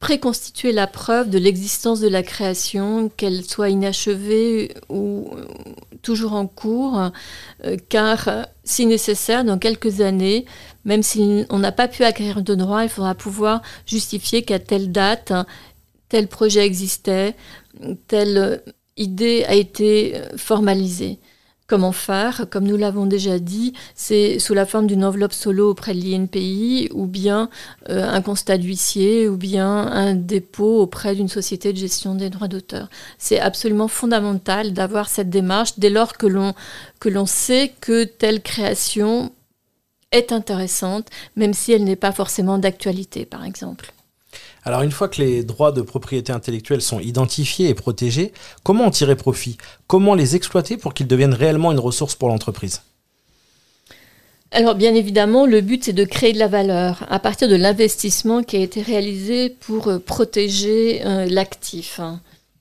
préconstituer 0.00 0.72
la 0.72 0.86
preuve 0.86 1.28
de 1.28 1.38
l'existence 1.38 2.00
de 2.00 2.08
la 2.08 2.22
création, 2.22 3.08
qu'elle 3.08 3.44
soit 3.44 3.68
inachevée 3.68 4.74
ou 4.88 5.30
euh, 5.32 5.46
toujours 6.02 6.34
en 6.34 6.46
cours, 6.46 7.10
euh, 7.64 7.76
car 7.88 8.46
si 8.62 8.86
nécessaire, 8.86 9.44
dans 9.44 9.58
quelques 9.58 10.00
années, 10.00 10.44
même 10.84 11.02
si 11.02 11.44
on 11.50 11.58
n'a 11.58 11.72
pas 11.72 11.88
pu 11.88 12.04
acquérir 12.04 12.42
de 12.42 12.54
droit, 12.54 12.84
il 12.84 12.88
faudra 12.88 13.14
pouvoir 13.14 13.62
justifier 13.86 14.42
qu'à 14.42 14.60
telle 14.60 14.92
date, 14.92 15.32
tel 16.08 16.28
projet 16.28 16.64
existait, 16.64 17.34
telle 18.06 18.62
idée 18.96 19.44
a 19.46 19.54
été 19.54 20.20
formalisée. 20.36 21.18
Comment 21.68 21.92
faire 21.92 22.46
Comme 22.48 22.64
nous 22.64 22.78
l'avons 22.78 23.04
déjà 23.04 23.38
dit, 23.38 23.74
c'est 23.94 24.38
sous 24.38 24.54
la 24.54 24.64
forme 24.64 24.86
d'une 24.86 25.04
enveloppe 25.04 25.34
solo 25.34 25.68
auprès 25.68 25.92
de 25.92 26.00
l'INPI, 26.00 26.88
ou 26.94 27.06
bien 27.06 27.50
euh, 27.90 28.08
un 28.08 28.22
constat 28.22 28.56
d'huissier, 28.56 29.28
ou 29.28 29.36
bien 29.36 29.68
un 29.68 30.14
dépôt 30.14 30.80
auprès 30.80 31.14
d'une 31.14 31.28
société 31.28 31.74
de 31.74 31.78
gestion 31.78 32.14
des 32.14 32.30
droits 32.30 32.48
d'auteur. 32.48 32.88
C'est 33.18 33.38
absolument 33.38 33.86
fondamental 33.86 34.72
d'avoir 34.72 35.10
cette 35.10 35.28
démarche 35.28 35.78
dès 35.78 35.90
lors 35.90 36.16
que 36.16 36.26
l'on 36.26 36.54
que 37.00 37.10
l'on 37.10 37.26
sait 37.26 37.74
que 37.82 38.04
telle 38.04 38.40
création 38.40 39.30
est 40.10 40.32
intéressante, 40.32 41.08
même 41.36 41.52
si 41.52 41.72
elle 41.72 41.84
n'est 41.84 41.96
pas 41.96 42.12
forcément 42.12 42.56
d'actualité, 42.56 43.26
par 43.26 43.44
exemple. 43.44 43.92
Alors 44.64 44.82
une 44.82 44.90
fois 44.90 45.08
que 45.08 45.22
les 45.22 45.44
droits 45.44 45.72
de 45.72 45.82
propriété 45.82 46.32
intellectuelle 46.32 46.82
sont 46.82 47.00
identifiés 47.00 47.68
et 47.68 47.74
protégés, 47.74 48.32
comment 48.62 48.86
en 48.86 48.90
tirer 48.90 49.16
profit? 49.16 49.56
Comment 49.86 50.14
les 50.14 50.36
exploiter 50.36 50.76
pour 50.76 50.94
qu'ils 50.94 51.06
deviennent 51.06 51.34
réellement 51.34 51.72
une 51.72 51.78
ressource 51.78 52.14
pour 52.14 52.28
l'entreprise? 52.28 52.82
Alors 54.50 54.74
bien 54.74 54.94
évidemment, 54.94 55.46
le 55.46 55.60
but 55.60 55.84
c'est 55.84 55.92
de 55.92 56.04
créer 56.04 56.32
de 56.32 56.38
la 56.38 56.48
valeur 56.48 57.04
à 57.10 57.18
partir 57.18 57.48
de 57.48 57.56
l'investissement 57.56 58.42
qui 58.42 58.56
a 58.56 58.60
été 58.60 58.80
réalisé 58.80 59.50
pour 59.50 59.88
euh, 59.88 59.98
protéger 59.98 61.02
euh, 61.04 61.26
l'actif. 61.26 62.00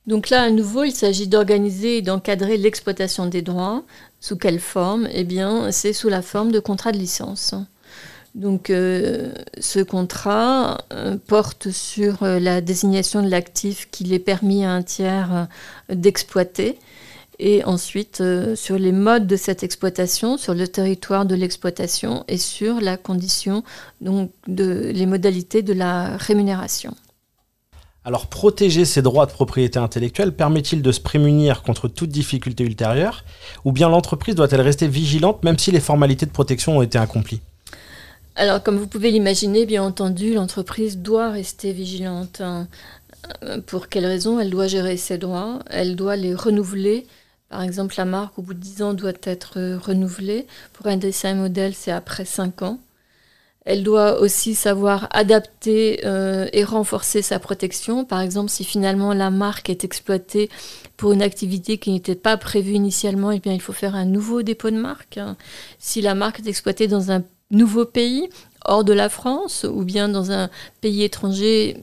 Donc 0.06 0.30
là, 0.30 0.44
à 0.44 0.50
nouveau, 0.50 0.86
il 0.86 0.94
s'agit 0.94 1.28
d'organiser 1.28 1.98
et 1.98 2.02
d'encadrer 2.02 2.58
l'exploitation 2.58 3.26
des 3.26 3.42
droits. 3.42 3.84
Sous 4.22 4.38
quelle 4.38 4.62
forme? 4.62 5.08
Eh 5.12 5.26
bien, 5.26 5.72
c'est 5.72 5.92
sous 5.92 6.08
la 6.08 6.22
forme 6.22 6.54
de 6.54 6.60
contrats 6.62 6.94
de 6.94 6.98
licence. 6.98 7.54
Donc 8.36 8.70
euh, 8.70 9.32
ce 9.60 9.80
contrat 9.80 10.78
euh, 10.94 11.18
porte 11.28 11.72
sur 11.72 12.24
euh, 12.24 12.40
la 12.40 12.62
désignation 12.62 13.24
de 13.24 13.30
l'actif 13.30 13.90
qu'il 13.90 14.14
est 14.14 14.20
permis 14.20 14.64
à 14.64 14.72
un 14.72 14.84
tiers 14.84 15.48
d'exploiter. 15.90 16.78
Et 17.40 17.64
ensuite 17.66 18.24
sur 18.56 18.80
les 18.80 18.92
modes 18.92 19.28
de 19.28 19.36
cette 19.36 19.62
exploitation, 19.62 20.38
sur 20.38 20.56
le 20.56 20.68
territoire 20.68 21.28
de 21.28 21.36
l'exploitation 21.36 22.24
et 22.28 22.38
sur 22.38 22.82
la 22.82 22.98
condition, 22.98 23.64
donc 24.02 24.32
les 24.48 25.06
modalités 25.06 25.62
de 25.62 25.74
la 25.74 26.18
rémunération. 26.18 26.96
Alors 28.08 28.26
protéger 28.26 28.86
ses 28.86 29.04
droits 29.04 29.28
de 29.28 29.32
propriété 29.32 29.78
intellectuelle 29.78 30.34
permet-il 30.34 30.82
de 30.82 30.92
se 30.92 31.00
prémunir 31.02 31.62
contre 31.62 31.88
toute 31.88 32.10
difficulté 32.10 32.64
ultérieure? 32.64 33.24
Ou 33.66 33.72
bien 33.72 33.90
l'entreprise 33.90 34.34
doit-elle 34.34 34.62
rester 34.62 34.88
vigilante 34.88 35.44
même 35.44 35.60
si 35.60 35.72
les 35.72 35.82
formalités 35.82 36.26
de 36.26 36.32
protection 36.32 36.78
ont 36.78 36.82
été 36.82 36.98
accomplies? 36.98 37.42
Alors, 38.38 38.62
comme 38.62 38.78
vous 38.78 38.86
pouvez 38.86 39.10
l'imaginer, 39.10 39.66
bien 39.66 39.84
entendu, 39.84 40.36
l'entreprise 40.36 41.00
doit 41.00 41.32
rester 41.32 41.72
vigilante. 41.72 42.40
Hein. 42.42 42.68
Euh, 43.44 43.60
pour 43.62 43.90
quelles 43.90 44.06
raisons 44.06 44.40
Elle 44.40 44.52
doit 44.52 44.68
gérer 44.68 44.96
ses 44.96 45.18
droits, 45.18 45.60
elle 45.72 45.96
doit 45.96 46.16
les 46.16 46.36
renouveler. 46.36 47.08
Par 47.50 47.64
exemple, 47.64 47.96
la 47.98 48.06
marque, 48.06 48.38
au 48.38 48.44
bout 48.44 48.54
de 48.54 48.60
10 48.60 48.84
ans, 48.84 48.94
doit 48.94 49.14
être 49.24 49.58
euh, 49.58 49.80
renouvelée. 49.80 50.46
Pour 50.74 50.86
un 50.86 50.98
dessin 50.98 51.34
modèle, 51.34 51.74
c'est 51.74 51.92
après 51.92 52.26
5 52.26 52.62
ans. 52.62 52.80
Elle 53.66 53.84
doit 53.84 54.22
aussi 54.22 54.54
savoir 54.54 55.08
adapter 55.12 56.02
euh, 56.06 56.48
et 56.54 56.64
renforcer 56.64 57.24
sa 57.24 57.40
protection. 57.40 58.06
Par 58.06 58.22
exemple, 58.22 58.50
si 58.50 58.64
finalement 58.64 59.14
la 59.14 59.32
marque 59.32 59.70
est 59.70 59.84
exploitée 59.84 60.50
pour 60.96 61.12
une 61.12 61.22
activité 61.24 61.78
qui 61.78 61.92
n'était 61.92 62.16
pas 62.16 62.38
prévue 62.38 62.74
initialement, 62.74 63.32
eh 63.32 63.40
bien, 63.40 63.54
il 63.54 63.62
faut 63.62 63.74
faire 63.74 63.96
un 63.96 64.06
nouveau 64.06 64.44
dépôt 64.44 64.70
de 64.70 64.78
marque. 64.78 65.20
Si 65.80 66.02
la 66.02 66.16
marque 66.16 66.40
est 66.40 66.48
exploitée 66.48 66.88
dans 66.88 67.12
un 67.12 67.24
nouveau 67.52 67.86
pays, 67.86 68.30
hors 68.66 68.84
de 68.84 68.94
la 68.94 69.10
France, 69.10 69.66
ou 69.70 69.84
bien 69.84 70.10
dans 70.10 70.32
un 70.32 70.50
pays 70.82 71.04
étranger 71.04 71.82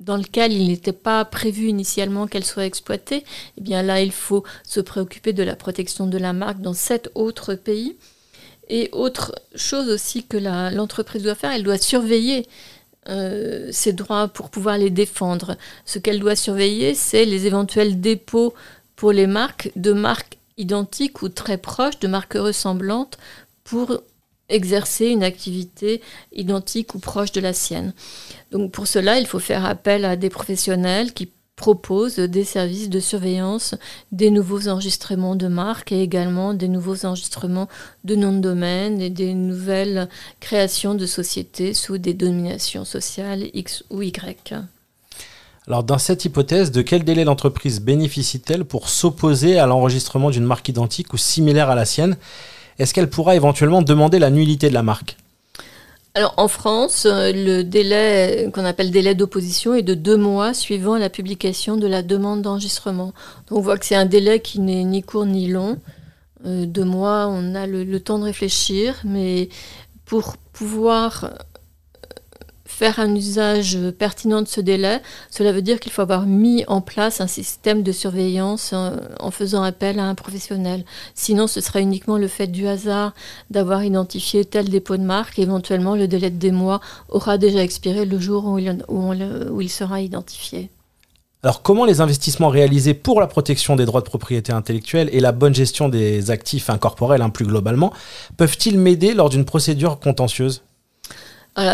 dans 0.00 0.16
lequel 0.16 0.52
il 0.52 0.66
n'était 0.66 0.92
pas 0.92 1.24
prévu 1.24 1.68
initialement 1.68 2.26
qu'elle 2.26 2.44
soit 2.44 2.66
exploitée, 2.66 3.24
eh 3.56 3.60
bien 3.60 3.82
là, 3.82 4.00
il 4.00 4.12
faut 4.12 4.44
se 4.64 4.80
préoccuper 4.80 5.32
de 5.32 5.42
la 5.42 5.56
protection 5.56 6.06
de 6.06 6.18
la 6.18 6.32
marque 6.32 6.60
dans 6.60 6.74
cet 6.74 7.10
autre 7.14 7.54
pays. 7.54 7.96
Et 8.68 8.88
autre 8.92 9.34
chose 9.54 9.88
aussi 9.88 10.24
que 10.24 10.36
l'entreprise 10.36 11.22
doit 11.22 11.34
faire, 11.34 11.52
elle 11.52 11.62
doit 11.62 11.78
surveiller 11.78 12.46
euh, 13.08 13.68
ses 13.72 13.92
droits 13.92 14.28
pour 14.28 14.50
pouvoir 14.50 14.78
les 14.78 14.90
défendre. 14.90 15.56
Ce 15.84 15.98
qu'elle 15.98 16.20
doit 16.20 16.36
surveiller, 16.36 16.94
c'est 16.94 17.24
les 17.24 17.46
éventuels 17.46 18.00
dépôts 18.00 18.54
pour 18.96 19.12
les 19.12 19.26
marques 19.26 19.70
de 19.76 19.92
marques 19.92 20.38
identiques 20.56 21.22
ou 21.22 21.28
très 21.28 21.58
proches, 21.58 21.98
de 21.98 22.08
marques 22.08 22.34
ressemblantes, 22.34 23.18
pour 23.64 24.02
exercer 24.52 25.06
une 25.06 25.22
activité 25.22 26.00
identique 26.32 26.94
ou 26.94 26.98
proche 26.98 27.32
de 27.32 27.40
la 27.40 27.52
sienne. 27.52 27.92
Donc 28.50 28.70
pour 28.70 28.86
cela, 28.86 29.18
il 29.18 29.26
faut 29.26 29.38
faire 29.38 29.64
appel 29.64 30.04
à 30.04 30.16
des 30.16 30.30
professionnels 30.30 31.12
qui 31.12 31.30
proposent 31.56 32.16
des 32.16 32.44
services 32.44 32.88
de 32.88 32.98
surveillance 32.98 33.74
des 34.10 34.30
nouveaux 34.30 34.68
enregistrements 34.68 35.36
de 35.36 35.48
marques 35.48 35.92
et 35.92 36.02
également 36.02 36.54
des 36.54 36.68
nouveaux 36.68 37.04
enregistrements 37.04 37.68
de 38.04 38.16
noms 38.16 38.32
de 38.32 38.40
domaine 38.40 39.00
et 39.00 39.10
des 39.10 39.34
nouvelles 39.34 40.08
créations 40.40 40.94
de 40.94 41.06
sociétés 41.06 41.74
sous 41.74 41.98
des 41.98 42.14
dominations 42.14 42.84
sociales 42.84 43.44
X 43.54 43.84
ou 43.90 44.02
Y. 44.02 44.54
Alors 45.68 45.84
dans 45.84 45.98
cette 45.98 46.24
hypothèse, 46.24 46.72
de 46.72 46.82
quel 46.82 47.04
délai 47.04 47.22
l'entreprise 47.22 47.80
bénéficie-t-elle 47.80 48.64
pour 48.64 48.88
s'opposer 48.88 49.58
à 49.60 49.66
l'enregistrement 49.66 50.30
d'une 50.30 50.44
marque 50.44 50.68
identique 50.68 51.12
ou 51.12 51.16
similaire 51.16 51.70
à 51.70 51.76
la 51.76 51.84
sienne? 51.84 52.16
Est-ce 52.78 52.94
qu'elle 52.94 53.10
pourra 53.10 53.36
éventuellement 53.36 53.82
demander 53.82 54.18
la 54.18 54.30
nullité 54.30 54.68
de 54.68 54.74
la 54.74 54.82
marque? 54.82 55.16
Alors 56.14 56.34
en 56.36 56.48
France, 56.48 57.06
euh, 57.06 57.32
le 57.34 57.64
délai 57.64 58.50
qu'on 58.52 58.66
appelle 58.66 58.90
délai 58.90 59.14
d'opposition 59.14 59.74
est 59.74 59.82
de 59.82 59.94
deux 59.94 60.18
mois 60.18 60.52
suivant 60.52 60.98
la 60.98 61.08
publication 61.08 61.78
de 61.78 61.86
la 61.86 62.02
demande 62.02 62.42
d'enregistrement. 62.42 63.14
Donc 63.48 63.58
on 63.58 63.60
voit 63.62 63.78
que 63.78 63.86
c'est 63.86 63.94
un 63.94 64.04
délai 64.04 64.40
qui 64.40 64.60
n'est 64.60 64.84
ni 64.84 65.02
court 65.02 65.24
ni 65.24 65.48
long. 65.48 65.78
Euh, 66.44 66.66
deux 66.66 66.84
mois, 66.84 67.28
on 67.30 67.54
a 67.54 67.66
le, 67.66 67.98
temps 68.00 68.18
de 68.18 68.24
réfléchir, 68.24 69.00
mais 69.04 69.48
pour 70.04 70.36
pouvoir 70.52 71.30
faire 72.72 72.98
un 72.98 73.14
usage 73.14 73.78
pertinent 73.98 74.42
de 74.42 74.48
ce 74.48 74.60
délai, 74.60 75.00
cela 75.30 75.52
veut 75.52 75.62
dire 75.62 75.78
qu'il 75.78 75.92
faut 75.92 76.02
avoir 76.02 76.26
mis 76.26 76.64
en 76.66 76.80
place 76.80 77.20
un 77.20 77.26
système 77.26 77.82
de 77.82 77.92
surveillance 77.92 78.72
en, 78.72 79.30
faisant 79.30 79.62
appel 79.62 79.98
à 79.98 80.04
un 80.04 80.14
professionnel. 80.14 80.84
Sinon, 81.14 81.46
ce 81.46 81.60
sera 81.60 81.80
uniquement 81.80 82.18
le 82.18 82.28
fait 82.28 82.46
du 82.46 82.66
hasard 82.66 83.12
d'avoir 83.50 83.84
identifié 83.84 84.44
tel 84.44 84.68
dépôt 84.68 84.96
de 84.96 85.02
marque. 85.02 85.38
éventuellement, 85.38 85.94
le 85.94 86.08
délai 86.08 86.30
de 86.30 86.38
des 86.38 86.50
mois 86.50 86.80
aura 87.08 87.38
déjà 87.38 87.62
expiré 87.62 88.04
le 88.04 88.18
jour 88.18 88.46
où 88.46 88.58
il, 88.58 88.84
où 88.88 89.60
il 89.60 89.70
sera 89.70 90.00
identifié. 90.00 90.70
Alors 91.44 91.62
comment 91.62 91.84
les 91.84 92.00
investissements 92.00 92.48
réalisés 92.48 92.94
pour 92.94 93.20
la 93.20 93.26
protection 93.26 93.74
des 93.74 93.84
droits 93.84 94.00
de 94.00 94.06
propriété 94.06 94.52
intellectuelle 94.52 95.08
et 95.12 95.18
la 95.18 95.32
bonne 95.32 95.54
gestion 95.54 95.88
des 95.88 96.30
actifs 96.30 96.70
incorporels 96.70 97.20
hein, 97.20 97.30
plus 97.30 97.46
globalement 97.46 97.92
peuvent-ils 98.36 98.78
m'aider 98.78 99.12
lors 99.12 99.28
d'une 99.28 99.44
procédure 99.44 99.98
contentieuse? 99.98 100.62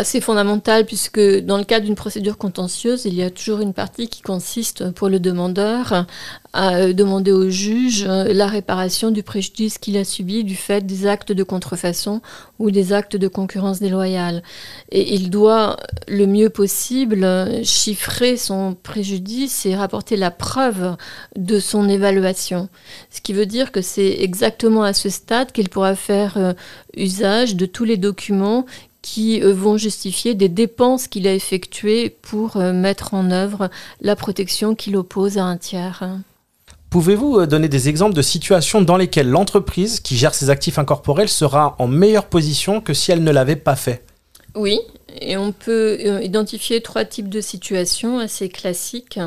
C'est 0.03 0.21
fondamental 0.21 0.85
puisque 0.87 1.21
dans 1.21 1.57
le 1.57 1.63
cadre 1.63 1.87
d'une 1.87 1.95
procédure 1.95 2.37
contentieuse, 2.37 3.05
il 3.05 3.15
y 3.15 3.23
a 3.23 3.31
toujours 3.31 3.61
une 3.61 3.73
partie 3.73 4.09
qui 4.09 4.23
consiste 4.23 4.91
pour 4.91 5.09
le 5.09 5.21
demandeur 5.21 6.07
à 6.53 6.77
euh, 6.77 6.93
demander 6.93 7.31
au 7.31 7.49
juge 7.51 8.05
euh, 8.09 8.33
la 8.33 8.47
réparation 8.47 9.11
du 9.11 9.23
préjudice 9.23 9.79
qu'il 9.79 9.97
a 9.97 10.05
subi 10.05 10.45
du 10.45 10.57
fait 10.57 10.85
des 10.85 11.07
actes 11.07 11.31
de 11.31 11.43
contrefaçon 11.43 12.23
ou 12.59 12.71
des 12.71 12.93
actes 12.93 13.17
de 13.17 13.29
concurrence 13.29 13.81
déloyale. 13.81 14.43
Et 14.91 15.15
il 15.15 15.31
doit 15.31 15.77
le 16.09 16.27
mieux 16.27 16.51
possible 16.51 17.25
chiffrer 17.65 18.37
son 18.37 18.75
préjudice 18.75 19.67
et 19.67 19.77
rapporter 19.77 20.17
la 20.17 20.31
preuve 20.31 20.97
de 21.37 21.61
son 21.61 21.89
évaluation. 21.89 22.69
Ce 23.11 23.21
qui 23.21 23.33
veut 23.33 23.47
dire 23.47 23.71
que 23.71 23.83
c'est 23.83 24.17
exactement 24.21 24.83
à 24.83 24.93
ce 24.93 25.11
stade 25.11 25.53
qu'il 25.53 25.69
pourra 25.69 25.95
faire 25.95 26.37
euh, 26.37 26.55
usage 26.97 27.57
de 27.57 27.67
tous 27.67 27.85
les 27.85 27.97
documents 27.97 28.65
qui 29.03 29.43
euh, 29.43 29.53
vont 29.53 29.77
justifier 29.77 30.35
des 30.35 30.49
dépenses 30.49 31.07
qu'il 31.07 31.27
a 31.27 31.35
effectuées 31.35 32.11
pour 32.11 32.57
euh, 32.57 32.73
mettre 32.73 33.15
en 33.15 33.31
œuvre 33.31 33.71
la 34.01 34.17
protection 34.17 34.75
qu'il 34.75 34.97
oppose 34.97 35.39
à 35.39 35.45
un 35.45 35.57
tiers. 35.57 36.19
Pouvez-vous 36.91 37.41
euh, 37.41 37.47
donner 37.47 37.69
des 37.69 37.89
exemples 37.89 38.15
de 38.15 38.23
situations 38.23 38.83
dans 38.83 38.97
lesquelles 38.97 39.29
l'entreprise 39.29 40.01
qui 40.01 40.17
gère 40.17 40.35
ses 40.35 40.51
actifs 40.51 40.79
incorporels 40.79 41.29
sera 41.29 41.77
en 41.79 41.87
meilleure 41.87 42.27
position 42.27 42.81
que 42.81 42.95
si 42.95 43.13
elle 43.13 43.23
ne 43.23 43.31
l'avait 43.31 43.57
pas 43.57 43.77
fait? 43.77 44.05
Oui, 44.55 44.81
et 45.21 45.37
on 45.37 45.53
peut 45.53 46.23
identifier 46.23 46.81
trois 46.81 47.05
types 47.05 47.29
de 47.29 47.41
situations 47.41 48.19
assez 48.19 48.49
classiques. 48.49 49.21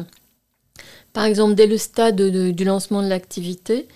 Par 1.13 1.25
exemple, 1.25 1.56
dès 1.56 1.68
le 1.68 1.78
stade 1.78 2.22
du 2.22 2.63
lancement 2.63 3.04
de 3.04 3.08
l'activité, 3.08 3.88
euh, 3.88 3.94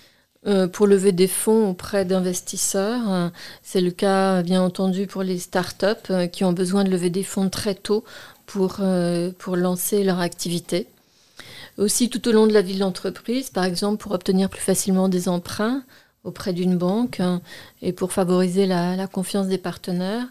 pour 0.72 0.86
lever 0.86 1.12
des 1.12 1.26
fonds 1.26 1.70
auprès 1.70 2.04
d'investisseurs. 2.04 3.32
C'est 3.62 3.80
le 3.80 3.90
cas, 3.90 4.42
bien 4.42 4.62
entendu, 4.62 5.06
pour 5.06 5.22
les 5.22 5.38
startups 5.38 6.10
euh, 6.10 6.26
qui 6.26 6.44
ont 6.44 6.52
besoin 6.52 6.84
de 6.84 6.90
lever 6.90 7.10
des 7.10 7.22
fonds 7.22 7.48
très 7.48 7.74
tôt 7.74 8.04
pour, 8.46 8.76
euh, 8.80 9.30
pour 9.38 9.56
lancer 9.56 10.04
leur 10.04 10.20
activité. 10.20 10.86
Aussi 11.78 12.08
tout 12.08 12.26
au 12.28 12.32
long 12.32 12.46
de 12.46 12.52
la 12.52 12.62
vie 12.62 12.74
de 12.74 12.80
l'entreprise, 12.80 13.50
par 13.50 13.64
exemple, 13.64 13.98
pour 13.98 14.12
obtenir 14.12 14.48
plus 14.48 14.60
facilement 14.60 15.08
des 15.08 15.28
emprunts 15.28 15.82
auprès 16.26 16.52
d'une 16.52 16.76
banque 16.76 17.22
et 17.80 17.92
pour 17.92 18.12
favoriser 18.12 18.66
la 18.66 19.06
confiance 19.06 19.46
des 19.46 19.58
partenaires. 19.58 20.26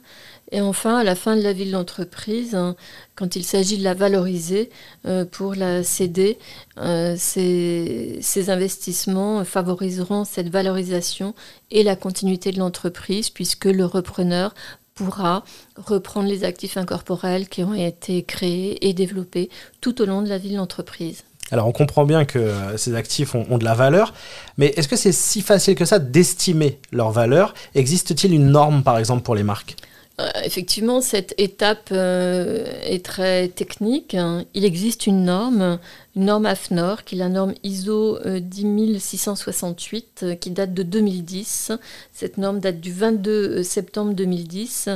Et 0.51 0.61
enfin, 0.61 0.97
à 0.97 1.03
la 1.03 1.15
fin 1.15 1.35
de 1.35 1.41
la 1.41 1.53
vie 1.53 1.65
de 1.65 1.71
l'entreprise, 1.71 2.53
hein, 2.53 2.75
quand 3.15 3.35
il 3.35 3.43
s'agit 3.43 3.77
de 3.77 3.83
la 3.83 3.95
valoriser 3.95 4.69
euh, 5.05 5.25
pour 5.25 5.55
la 5.55 5.83
céder, 5.83 6.37
euh, 6.77 7.15
ces, 7.17 8.49
investissements 8.49 9.43
favoriseront 9.43 10.23
cette 10.23 10.49
valorisation 10.49 11.33
et 11.71 11.81
la 11.81 11.95
continuité 11.95 12.51
de 12.51 12.59
l'entreprise 12.59 13.31
puisque 13.31 13.65
le 13.65 13.85
repreneur 13.85 14.53
pourra 14.93 15.43
reprendre 15.75 16.29
les 16.29 16.43
actifs 16.43 16.77
incorporels 16.77 17.49
qui 17.49 17.63
ont 17.63 17.73
été 17.73 18.23
créés 18.23 18.87
et 18.87 18.93
développés 18.93 19.49
tout 19.81 20.01
au 20.01 20.05
long 20.05 20.21
de 20.21 20.29
la 20.29 20.37
vie 20.37 20.51
de 20.51 20.57
l'entreprise. 20.57 21.23
Alors 21.51 21.67
on 21.67 21.71
comprend 21.71 22.05
bien 22.05 22.25
que 22.25 22.39
euh, 22.39 22.77
ces 22.77 22.95
actifs 22.95 23.35
ont, 23.35 23.57
de 23.57 23.63
la 23.63 23.75
valeur, 23.75 24.13
mais 24.57 24.67
est-ce 24.77 24.87
que 24.87 24.95
c'est 24.95 25.11
si 25.11 25.41
facile 25.41 25.75
que 25.75 25.85
ça 25.85 25.99
d'estimer 25.99 26.79
leur 26.91 27.11
valeur? 27.11 27.53
Existe-t-il 27.75 28.33
une 28.33 28.49
norme 28.49 28.83
par 28.83 28.97
exemple 28.97 29.21
pour 29.21 29.35
les 29.35 29.43
marques? 29.43 29.75
Effectivement, 30.43 31.01
cette 31.01 31.33
étape 31.37 31.89
euh, 31.91 32.65
est 32.83 33.03
très 33.03 33.49
technique. 33.49 34.13
Hein. 34.13 34.45
Il 34.53 34.63
existe 34.63 35.07
une 35.07 35.25
norme, 35.25 35.77
une 36.15 36.25
norme 36.25 36.45
AFNOR, 36.45 37.03
qui 37.03 37.15
est 37.15 37.17
la 37.17 37.27
norme 37.27 37.53
ISO 37.63 38.19
10668, 38.23 40.21
euh, 40.23 40.35
qui 40.35 40.51
date 40.51 40.73
de 40.73 40.83
2010. 40.83 41.73
Cette 42.13 42.37
norme 42.37 42.59
date 42.61 42.79
du 42.79 42.93
22 42.93 43.61
septembre 43.63 44.13
2010. 44.13 44.89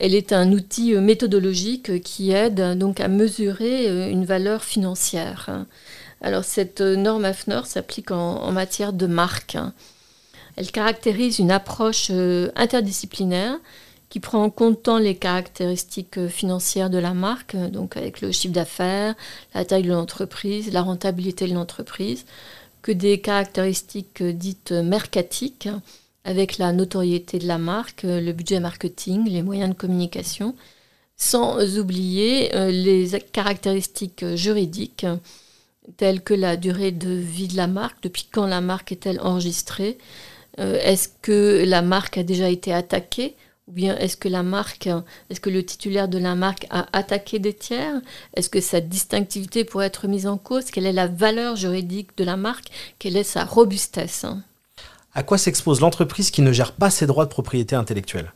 Elle 0.00 0.14
est 0.14 0.32
un 0.32 0.50
outil 0.52 0.94
méthodologique 0.94 2.02
qui 2.02 2.32
aide 2.32 2.76
donc 2.76 2.98
à 2.98 3.06
mesurer 3.06 4.10
une 4.10 4.24
valeur 4.24 4.64
financière. 4.64 5.64
Alors 6.20 6.44
cette 6.44 6.80
norme 6.80 7.26
AFNOR 7.26 7.66
s'applique 7.66 8.10
en, 8.10 8.50
matière 8.50 8.92
de 8.92 9.06
marque. 9.06 9.56
Elle 10.56 10.70
caractérise 10.70 11.38
une 11.38 11.50
approche 11.50 12.10
interdisciplinaire 12.56 13.58
qui 14.14 14.20
prend 14.20 14.44
en 14.44 14.50
compte 14.50 14.80
tant 14.84 14.98
les 14.98 15.16
caractéristiques 15.16 16.18
euh, 16.18 16.28
financières 16.28 16.88
de 16.88 16.98
la 16.98 17.14
marque, 17.14 17.56
euh, 17.56 17.68
donc 17.68 17.96
avec 17.96 18.20
le 18.20 18.30
chiffre 18.30 18.54
d'affaires, 18.54 19.16
la 19.56 19.64
taille 19.64 19.82
de 19.82 19.88
l'entreprise, 19.88 20.72
la 20.72 20.82
rentabilité 20.82 21.48
de 21.48 21.52
l'entreprise, 21.52 22.24
que 22.80 22.92
des 22.92 23.20
caractéristiques 23.20 24.20
euh, 24.20 24.32
dites 24.32 24.70
mercatiques, 24.70 25.68
avec 26.22 26.58
la 26.58 26.72
notoriété 26.72 27.40
de 27.40 27.48
la 27.48 27.58
marque, 27.58 28.04
le 28.04 28.30
budget 28.30 28.60
marketing, 28.60 29.28
les 29.28 29.42
moyens 29.42 29.70
de 29.70 29.74
communication, 29.74 30.54
sans 31.16 31.76
oublier 31.76 32.50
les 32.70 33.08
caractéristiques 33.32 34.24
juridiques 34.36 35.06
telles 35.96 36.22
que 36.22 36.34
la 36.34 36.56
durée 36.56 36.92
de 36.92 37.10
vie 37.10 37.48
de 37.48 37.56
la 37.56 37.66
marque, 37.66 38.00
depuis 38.04 38.28
quand 38.30 38.46
la 38.46 38.60
marque 38.60 38.92
est-elle 38.92 39.20
enregistrée, 39.20 39.98
est-ce 40.56 41.08
que 41.20 41.64
la 41.66 41.82
marque 41.82 42.16
a 42.16 42.22
déjà 42.22 42.48
été 42.48 42.72
attaquée 42.72 43.34
ou 43.66 43.72
bien 43.72 43.96
est-ce 43.96 44.16
que 44.16 44.28
la 44.28 44.42
marque, 44.42 44.88
est-ce 45.30 45.40
que 45.40 45.50
le 45.50 45.64
titulaire 45.64 46.08
de 46.08 46.18
la 46.18 46.34
marque 46.34 46.66
a 46.70 46.86
attaqué 46.92 47.38
des 47.38 47.54
tiers? 47.54 48.00
Est-ce 48.34 48.50
que 48.50 48.60
sa 48.60 48.80
distinctivité 48.80 49.64
pourrait 49.64 49.86
être 49.86 50.06
mise 50.06 50.26
en 50.26 50.36
cause? 50.36 50.70
Quelle 50.70 50.86
est 50.86 50.92
la 50.92 51.06
valeur 51.06 51.56
juridique 51.56 52.16
de 52.18 52.24
la 52.24 52.36
marque? 52.36 52.68
Quelle 52.98 53.16
est 53.16 53.24
sa 53.24 53.44
robustesse? 53.44 54.26
À 55.14 55.22
quoi 55.22 55.38
s'expose 55.38 55.80
l'entreprise 55.80 56.30
qui 56.30 56.42
ne 56.42 56.52
gère 56.52 56.72
pas 56.72 56.90
ses 56.90 57.06
droits 57.06 57.24
de 57.24 57.30
propriété 57.30 57.74
intellectuelle? 57.74 58.32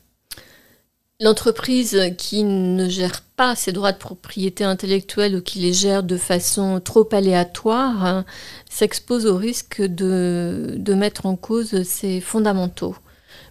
L'entreprise 1.20 2.00
qui 2.16 2.44
ne 2.44 2.88
gère 2.88 3.22
pas 3.36 3.56
ses 3.56 3.72
droits 3.72 3.90
de 3.90 3.98
propriété 3.98 4.62
intellectuelle 4.62 5.34
ou 5.34 5.42
qui 5.42 5.58
les 5.58 5.72
gère 5.72 6.04
de 6.04 6.16
façon 6.16 6.80
trop 6.80 7.08
aléatoire 7.12 8.06
hein, 8.06 8.24
s'expose 8.70 9.26
au 9.26 9.36
risque 9.36 9.82
de, 9.82 10.76
de 10.78 10.94
mettre 10.94 11.26
en 11.26 11.34
cause 11.34 11.82
ses 11.82 12.20
fondamentaux 12.20 12.94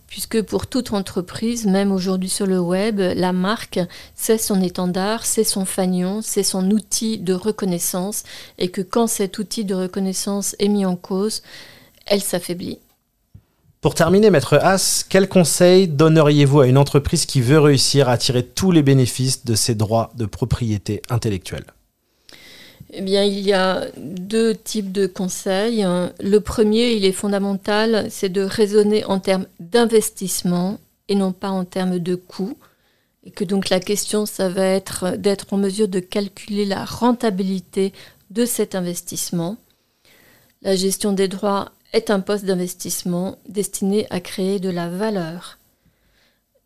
puisque 0.08 0.42
pour 0.42 0.68
toute 0.68 0.94
entreprise, 0.94 1.66
même 1.66 1.92
aujourd'hui 1.92 2.30
sur 2.30 2.48
le 2.48 2.60
web, 2.60 3.00
la 3.00 3.34
marque, 3.34 3.80
c'est 4.16 4.38
son 4.38 4.62
étendard, 4.62 5.26
c'est 5.26 5.44
son 5.44 5.66
fanion, 5.66 6.22
c'est 6.22 6.44
son 6.44 6.72
outil 6.72 7.18
de 7.18 7.34
reconnaissance, 7.34 8.24
et 8.58 8.70
que 8.70 8.82
quand 8.82 9.08
cet 9.08 9.38
outil 9.38 9.66
de 9.66 9.76
reconnaissance 9.76 10.56
est 10.60 10.70
mis 10.70 10.86
en 10.86 10.96
cause, 10.96 11.44
elle 12.06 12.22
s'affaiblit. 12.22 12.80
Pour 13.82 13.94
terminer, 13.94 14.32
Maître 14.32 14.58
Haas, 14.58 15.06
quel 15.08 15.30
conseil 15.30 15.88
donneriez-vous 15.88 16.62
à 16.62 16.68
une 16.68 16.80
entreprise 16.80 17.26
qui 17.26 17.42
veut 17.42 17.60
réussir 17.60 18.10
à 18.10 18.18
tirer 18.18 18.44
tous 18.44 18.72
les 18.72 18.82
bénéfices 18.82 19.46
de 19.46 19.56
ses 19.56 19.76
droits 19.76 20.12
de 20.16 20.26
propriété 20.26 21.02
intellectuelle? 21.10 21.66
Eh 22.94 23.02
bien, 23.02 23.24
il 23.24 23.42
y 23.42 23.54
a 23.54 23.86
deux 23.98 24.56
types 24.56 24.92
de 24.92 25.08
conseils. 25.08 25.86
Le 26.20 26.40
premier, 26.40 26.94
il 26.94 27.06
est 27.06 27.12
fondamental, 27.12 28.08
c'est 28.10 28.30
de 28.30 28.42
raisonner 28.42 29.04
en 29.06 29.20
termes 29.20 29.46
d'investissement 29.72 30.80
et 31.08 31.16
non 31.16 31.32
pas 31.32 31.50
en 31.50 31.66
termes 31.66 32.00
de 32.00 32.16
coût. 32.16 32.58
Et 33.24 33.32
que 33.32 33.44
donc 33.44 33.70
la 33.70 33.80
question, 33.80 34.26
ça 34.26 34.50
va 34.50 34.66
être 34.66 35.18
d'être 35.18 35.54
en 35.54 35.58
mesure 35.58 35.88
de 35.88 36.00
calculer 36.00 36.66
la 36.66 36.86
rentabilité 36.86 37.94
de 38.32 38.46
cet 38.46 38.76
investissement. 38.76 39.58
La 40.62 40.76
gestion 40.76 41.14
des 41.14 41.28
droits 41.28 41.72
est 41.94 42.10
un 42.10 42.20
poste 42.20 42.46
d'investissement 42.46 43.38
destiné 43.48 44.08
à 44.10 44.20
créer 44.20 44.60
de 44.60 44.70
la 44.70 44.90
valeur. 44.90 45.58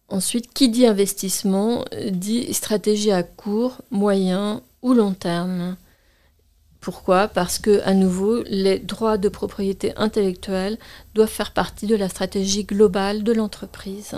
Ensuite, 0.10 0.54
qui 0.54 0.70
dit 0.70 0.86
investissement 0.86 1.86
dit 2.10 2.54
stratégie 2.54 3.12
à 3.12 3.24
court, 3.24 3.78
moyen 3.92 4.62
ou 4.82 4.94
long 4.94 5.14
terme. 5.14 5.78
Pourquoi 6.82 7.28
Parce 7.28 7.60
que, 7.60 7.80
à 7.86 7.94
nouveau, 7.94 8.42
les 8.48 8.80
droits 8.80 9.20
de 9.20 9.30
propriété 9.30 9.94
intellectuelle 9.98 10.80
doivent 11.14 11.30
faire 11.30 11.54
partie 11.54 11.86
de 11.86 11.96
la 11.96 12.10
stratégie 12.10 12.64
globale 12.64 13.24
de 13.24 13.32
l'entreprise. 13.32 14.16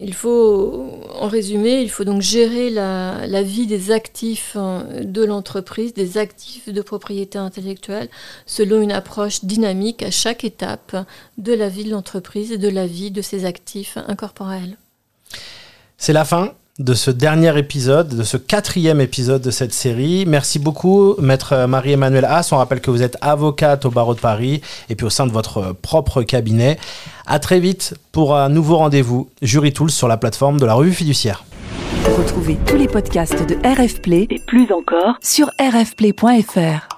Il 0.00 0.14
faut, 0.14 1.00
en 1.18 1.26
résumé, 1.26 1.80
il 1.80 1.90
faut 1.90 2.04
donc 2.04 2.20
gérer 2.20 2.70
la, 2.70 3.42
vie 3.42 3.66
des 3.66 3.90
actifs 3.90 4.54
hein, 4.54 4.86
de 5.02 5.24
l'entreprise, 5.24 5.94
des 5.94 6.18
actifs 6.18 6.68
de 6.68 6.82
propriété 6.82 7.38
intellectuelle, 7.38 8.08
selon 8.46 8.80
une 8.82 8.92
approche 8.92 9.44
dynamique 9.44 10.02
à 10.02 10.10
chaque 10.10 10.44
étape 10.44 10.94
de 11.38 11.52
la 11.54 11.68
vie 11.68 11.84
de 11.84 11.90
l'entreprise 11.90 12.52
et 12.52 12.58
de 12.58 12.68
la 12.68 12.86
vie 12.86 13.10
de 13.10 13.22
ses 13.22 13.44
actifs 13.46 13.96
incorporels. 14.06 14.76
C'est 15.96 16.12
la 16.12 16.24
fin 16.24 16.54
de 16.78 16.94
ce 16.94 17.10
dernier 17.10 17.56
épisode, 17.58 18.16
de 18.16 18.22
ce 18.22 18.36
quatrième 18.36 19.00
épisode 19.00 19.42
de 19.42 19.50
cette 19.50 19.72
série. 19.72 20.24
Merci 20.26 20.58
beaucoup, 20.58 21.14
maître 21.20 21.66
Marie-Emmanuelle 21.66 22.24
Haas. 22.24 22.50
On 22.52 22.56
rappelle 22.56 22.80
que 22.80 22.90
vous 22.90 23.02
êtes 23.02 23.16
avocate 23.20 23.84
au 23.84 23.90
barreau 23.90 24.14
de 24.14 24.20
Paris 24.20 24.60
et 24.88 24.94
puis 24.94 25.06
au 25.06 25.10
sein 25.10 25.26
de 25.26 25.32
votre 25.32 25.74
propre 25.82 26.22
cabinet. 26.22 26.78
À 27.26 27.38
très 27.38 27.60
vite 27.60 27.94
pour 28.12 28.36
un 28.36 28.48
nouveau 28.48 28.76
rendez-vous 28.76 29.28
Jury 29.42 29.72
Tools 29.72 29.90
sur 29.90 30.08
la 30.08 30.16
plateforme 30.16 30.60
de 30.60 30.66
la 30.66 30.74
revue 30.74 30.92
fiduciaire. 30.92 31.44
Retrouvez 32.16 32.56
tous 32.66 32.76
les 32.76 32.88
podcasts 32.88 33.46
de 33.46 33.54
RF 33.66 34.00
et 34.08 34.40
plus 34.46 34.72
encore 34.72 35.16
sur 35.20 35.50
rfplay.fr. 35.60 36.88